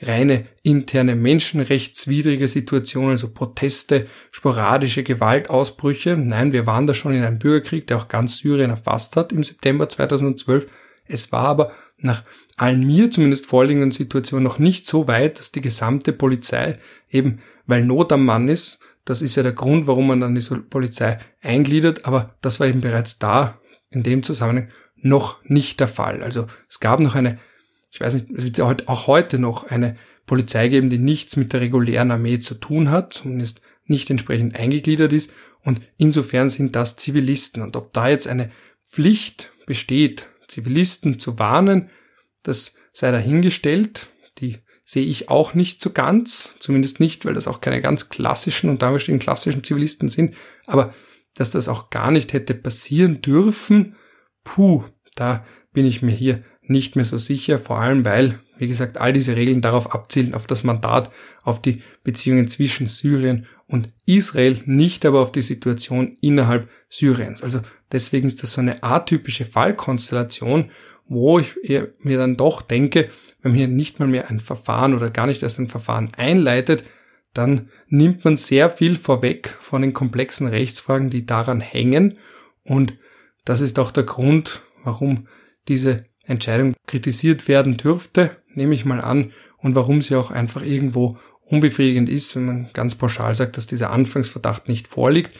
reine 0.00 0.46
interne 0.62 1.14
menschenrechtswidrige 1.14 2.48
Situation, 2.48 3.10
also 3.10 3.30
Proteste, 3.30 4.06
sporadische 4.30 5.02
Gewaltausbrüche. 5.02 6.16
Nein, 6.16 6.52
wir 6.52 6.66
waren 6.66 6.86
da 6.86 6.94
schon 6.94 7.14
in 7.14 7.22
einem 7.22 7.38
Bürgerkrieg, 7.38 7.86
der 7.86 7.98
auch 7.98 8.08
ganz 8.08 8.38
Syrien 8.38 8.70
erfasst 8.70 9.16
hat 9.16 9.32
im 9.32 9.44
September 9.44 9.88
2012. 9.88 10.66
Es 11.06 11.32
war 11.32 11.44
aber 11.44 11.72
nach 11.98 12.24
allen 12.56 12.86
mir 12.86 13.10
zumindest 13.10 13.46
vorliegenden 13.46 13.90
Situationen 13.90 14.44
noch 14.44 14.58
nicht 14.58 14.86
so 14.86 15.08
weit, 15.08 15.38
dass 15.38 15.52
die 15.52 15.60
gesamte 15.60 16.12
Polizei 16.12 16.78
eben, 17.10 17.40
weil 17.66 17.84
Not 17.84 18.12
am 18.12 18.24
Mann 18.24 18.48
ist, 18.48 18.78
das 19.04 19.22
ist 19.22 19.36
ja 19.36 19.42
der 19.42 19.52
Grund, 19.52 19.86
warum 19.86 20.06
man 20.06 20.20
dann 20.20 20.34
die 20.34 20.40
Polizei 20.70 21.18
eingliedert, 21.40 22.06
aber 22.06 22.34
das 22.40 22.60
war 22.60 22.66
eben 22.66 22.80
bereits 22.80 23.18
da 23.18 23.60
in 23.90 24.02
dem 24.02 24.22
Zusammenhang 24.22 24.68
noch 24.96 25.42
nicht 25.44 25.80
der 25.80 25.88
Fall. 25.88 26.22
Also 26.22 26.46
es 26.68 26.80
gab 26.80 27.00
noch 27.00 27.14
eine 27.14 27.38
ich 27.92 28.00
weiß 28.00 28.14
nicht, 28.14 28.30
es 28.30 28.44
wird 28.44 28.88
auch 28.88 29.06
heute 29.06 29.38
noch 29.38 29.64
eine 29.64 29.96
Polizei 30.26 30.68
geben, 30.68 30.88
die 30.88 30.98
nichts 30.98 31.36
mit 31.36 31.52
der 31.52 31.60
regulären 31.60 32.10
Armee 32.10 32.38
zu 32.38 32.54
tun 32.54 32.90
hat, 32.90 33.12
zumindest 33.12 33.60
nicht 33.84 34.08
entsprechend 34.08 34.56
eingegliedert 34.56 35.12
ist. 35.12 35.30
Und 35.62 35.82
insofern 35.98 36.48
sind 36.48 36.74
das 36.74 36.96
Zivilisten. 36.96 37.62
Und 37.62 37.76
ob 37.76 37.92
da 37.92 38.08
jetzt 38.08 38.26
eine 38.26 38.50
Pflicht 38.86 39.52
besteht, 39.66 40.28
Zivilisten 40.48 41.18
zu 41.18 41.38
warnen, 41.38 41.90
das 42.42 42.74
sei 42.92 43.10
dahingestellt. 43.10 44.08
Die 44.38 44.58
sehe 44.84 45.04
ich 45.04 45.28
auch 45.28 45.52
nicht 45.52 45.80
so 45.80 45.90
ganz, 45.90 46.54
zumindest 46.60 46.98
nicht, 46.98 47.26
weil 47.26 47.34
das 47.34 47.46
auch 47.46 47.60
keine 47.60 47.82
ganz 47.82 48.08
klassischen 48.08 48.70
und 48.70 48.80
damit 48.80 49.02
stehen 49.02 49.18
klassischen 49.18 49.64
Zivilisten 49.64 50.08
sind. 50.08 50.34
Aber 50.66 50.94
dass 51.34 51.50
das 51.50 51.68
auch 51.68 51.90
gar 51.90 52.10
nicht 52.10 52.32
hätte 52.32 52.54
passieren 52.54 53.20
dürfen, 53.20 53.96
puh, 54.44 54.84
da 55.14 55.44
bin 55.72 55.84
ich 55.84 56.02
mir 56.02 56.12
hier 56.12 56.42
nicht 56.62 56.96
mehr 56.96 57.04
so 57.04 57.18
sicher, 57.18 57.58
vor 57.58 57.80
allem 57.80 58.04
weil, 58.04 58.38
wie 58.56 58.68
gesagt, 58.68 58.98
all 58.98 59.12
diese 59.12 59.34
Regeln 59.36 59.60
darauf 59.60 59.94
abzielen, 59.94 60.34
auf 60.34 60.46
das 60.46 60.62
Mandat, 60.62 61.10
auf 61.42 61.60
die 61.60 61.82
Beziehungen 62.04 62.48
zwischen 62.48 62.86
Syrien 62.86 63.46
und 63.66 63.92
Israel, 64.06 64.58
nicht 64.64 65.04
aber 65.04 65.20
auf 65.20 65.32
die 65.32 65.42
Situation 65.42 66.16
innerhalb 66.20 66.68
Syriens. 66.88 67.42
Also 67.42 67.60
deswegen 67.90 68.28
ist 68.28 68.42
das 68.42 68.52
so 68.52 68.60
eine 68.60 68.82
atypische 68.82 69.44
Fallkonstellation, 69.44 70.70
wo 71.06 71.40
ich 71.40 71.56
mir 72.00 72.16
dann 72.16 72.36
doch 72.36 72.62
denke, 72.62 73.08
wenn 73.42 73.52
man 73.52 73.58
hier 73.58 73.68
nicht 73.68 73.98
mal 73.98 74.08
mehr 74.08 74.30
ein 74.30 74.40
Verfahren 74.40 74.94
oder 74.94 75.10
gar 75.10 75.26
nicht 75.26 75.42
erst 75.42 75.58
ein 75.58 75.68
Verfahren 75.68 76.12
einleitet, 76.16 76.84
dann 77.34 77.70
nimmt 77.88 78.24
man 78.24 78.36
sehr 78.36 78.70
viel 78.70 78.96
vorweg 78.96 79.56
von 79.60 79.82
den 79.82 79.94
komplexen 79.94 80.46
Rechtsfragen, 80.46 81.10
die 81.10 81.26
daran 81.26 81.60
hängen. 81.60 82.18
Und 82.62 82.94
das 83.44 83.60
ist 83.60 83.78
auch 83.78 83.90
der 83.90 84.04
Grund, 84.04 84.62
warum 84.84 85.26
diese 85.68 86.04
Entscheidung 86.24 86.74
kritisiert 86.86 87.48
werden 87.48 87.76
dürfte, 87.76 88.36
nehme 88.54 88.74
ich 88.74 88.84
mal 88.84 89.00
an, 89.00 89.32
und 89.58 89.76
warum 89.76 90.02
sie 90.02 90.16
auch 90.16 90.30
einfach 90.30 90.62
irgendwo 90.62 91.18
unbefriedigend 91.42 92.08
ist, 92.08 92.34
wenn 92.34 92.46
man 92.46 92.70
ganz 92.72 92.96
pauschal 92.96 93.34
sagt, 93.34 93.56
dass 93.56 93.66
dieser 93.66 93.90
Anfangsverdacht 93.90 94.68
nicht 94.68 94.88
vorliegt. 94.88 95.30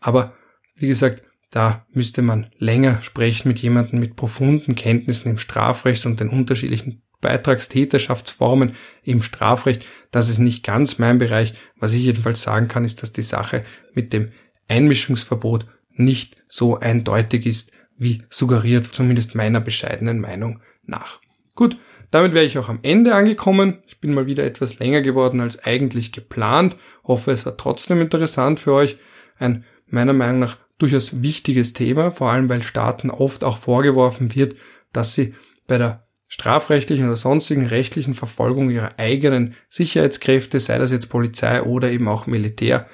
Aber 0.00 0.34
wie 0.76 0.88
gesagt, 0.88 1.22
da 1.50 1.86
müsste 1.92 2.22
man 2.22 2.50
länger 2.58 3.02
sprechen 3.02 3.48
mit 3.48 3.58
jemandem 3.60 3.98
mit 3.98 4.16
profunden 4.16 4.74
Kenntnissen 4.74 5.28
im 5.30 5.38
Strafrecht 5.38 6.06
und 6.06 6.20
den 6.20 6.28
unterschiedlichen 6.28 7.02
Beitragstäterschaftsformen 7.20 8.72
im 9.02 9.22
Strafrecht. 9.22 9.84
Das 10.10 10.28
ist 10.28 10.38
nicht 10.38 10.64
ganz 10.64 10.98
mein 10.98 11.18
Bereich. 11.18 11.54
Was 11.78 11.92
ich 11.92 12.02
jedenfalls 12.02 12.42
sagen 12.42 12.68
kann, 12.68 12.84
ist, 12.84 13.02
dass 13.02 13.12
die 13.12 13.22
Sache 13.22 13.64
mit 13.94 14.12
dem 14.12 14.32
Einmischungsverbot 14.68 15.66
nicht 15.92 16.36
so 16.48 16.78
eindeutig 16.78 17.46
ist, 17.46 17.72
wie 18.00 18.22
suggeriert, 18.30 18.86
zumindest 18.86 19.34
meiner 19.34 19.60
bescheidenen 19.60 20.18
Meinung 20.18 20.60
nach. 20.84 21.20
Gut, 21.54 21.76
damit 22.10 22.32
wäre 22.32 22.46
ich 22.46 22.58
auch 22.58 22.68
am 22.68 22.80
Ende 22.82 23.14
angekommen. 23.14 23.82
Ich 23.86 24.00
bin 24.00 24.14
mal 24.14 24.26
wieder 24.26 24.44
etwas 24.44 24.78
länger 24.78 25.02
geworden 25.02 25.40
als 25.40 25.62
eigentlich 25.64 26.10
geplant. 26.10 26.76
Hoffe, 27.04 27.30
es 27.30 27.46
war 27.46 27.56
trotzdem 27.56 28.00
interessant 28.00 28.58
für 28.58 28.72
euch. 28.72 28.96
Ein 29.38 29.64
meiner 29.86 30.14
Meinung 30.14 30.40
nach 30.40 30.56
durchaus 30.78 31.22
wichtiges 31.22 31.74
Thema, 31.74 32.10
vor 32.10 32.32
allem 32.32 32.48
weil 32.48 32.62
Staaten 32.62 33.10
oft 33.10 33.44
auch 33.44 33.58
vorgeworfen 33.58 34.34
wird, 34.34 34.56
dass 34.92 35.14
sie 35.14 35.34
bei 35.66 35.76
der 35.76 36.06
strafrechtlichen 36.28 37.06
oder 37.06 37.16
sonstigen 37.16 37.66
rechtlichen 37.66 38.14
Verfolgung 38.14 38.70
ihrer 38.70 38.98
eigenen 38.98 39.54
Sicherheitskräfte, 39.68 40.58
sei 40.58 40.78
das 40.78 40.92
jetzt 40.92 41.10
Polizei 41.10 41.62
oder 41.62 41.90
eben 41.90 42.08
auch 42.08 42.26
Militär, 42.26 42.88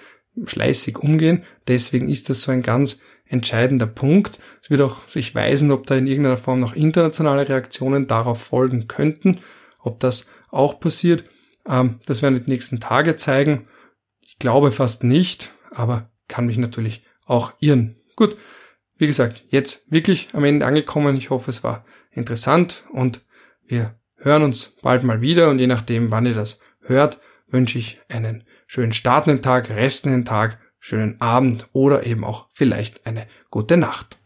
schleißig 0.44 0.98
umgehen. 0.98 1.44
Deswegen 1.68 2.08
ist 2.08 2.28
das 2.28 2.42
so 2.42 2.50
ein 2.50 2.62
ganz 2.62 2.98
entscheidender 3.28 3.86
Punkt. 3.86 4.38
Es 4.62 4.70
wird 4.70 4.80
auch 4.80 5.08
sich 5.08 5.34
weisen, 5.34 5.70
ob 5.70 5.86
da 5.86 5.96
in 5.96 6.06
irgendeiner 6.06 6.36
Form 6.36 6.60
noch 6.60 6.74
internationale 6.74 7.48
Reaktionen 7.48 8.06
darauf 8.06 8.42
folgen 8.42 8.88
könnten, 8.88 9.38
ob 9.78 10.00
das 10.00 10.26
auch 10.50 10.80
passiert. 10.80 11.24
Ähm, 11.68 12.00
das 12.06 12.22
werden 12.22 12.40
die 12.42 12.50
nächsten 12.50 12.80
Tage 12.80 13.16
zeigen. 13.16 13.68
Ich 14.20 14.38
glaube 14.38 14.72
fast 14.72 15.04
nicht, 15.04 15.52
aber 15.70 16.10
kann 16.28 16.46
mich 16.46 16.58
natürlich 16.58 17.04
auch 17.26 17.52
irren. 17.60 17.96
Gut, 18.16 18.36
wie 18.96 19.06
gesagt, 19.06 19.44
jetzt 19.50 19.84
wirklich 19.90 20.28
am 20.32 20.44
Ende 20.44 20.66
angekommen. 20.66 21.16
Ich 21.16 21.30
hoffe, 21.30 21.50
es 21.50 21.62
war 21.62 21.84
interessant 22.10 22.84
und 22.92 23.24
wir 23.66 23.98
hören 24.16 24.42
uns 24.42 24.76
bald 24.82 25.04
mal 25.04 25.20
wieder 25.20 25.50
und 25.50 25.58
je 25.58 25.66
nachdem, 25.66 26.10
wann 26.10 26.26
ihr 26.26 26.34
das 26.34 26.60
hört, 26.80 27.20
wünsche 27.48 27.78
ich 27.78 27.98
einen 28.08 28.44
schönen 28.66 28.92
startenden 28.92 29.42
Tag, 29.42 29.70
restenden 29.70 30.24
Tag, 30.24 30.58
schönen 30.86 31.20
Abend 31.20 31.68
oder 31.72 32.06
eben 32.06 32.22
auch 32.22 32.46
vielleicht 32.52 33.06
eine 33.06 33.26
gute 33.50 33.76
Nacht. 33.76 34.18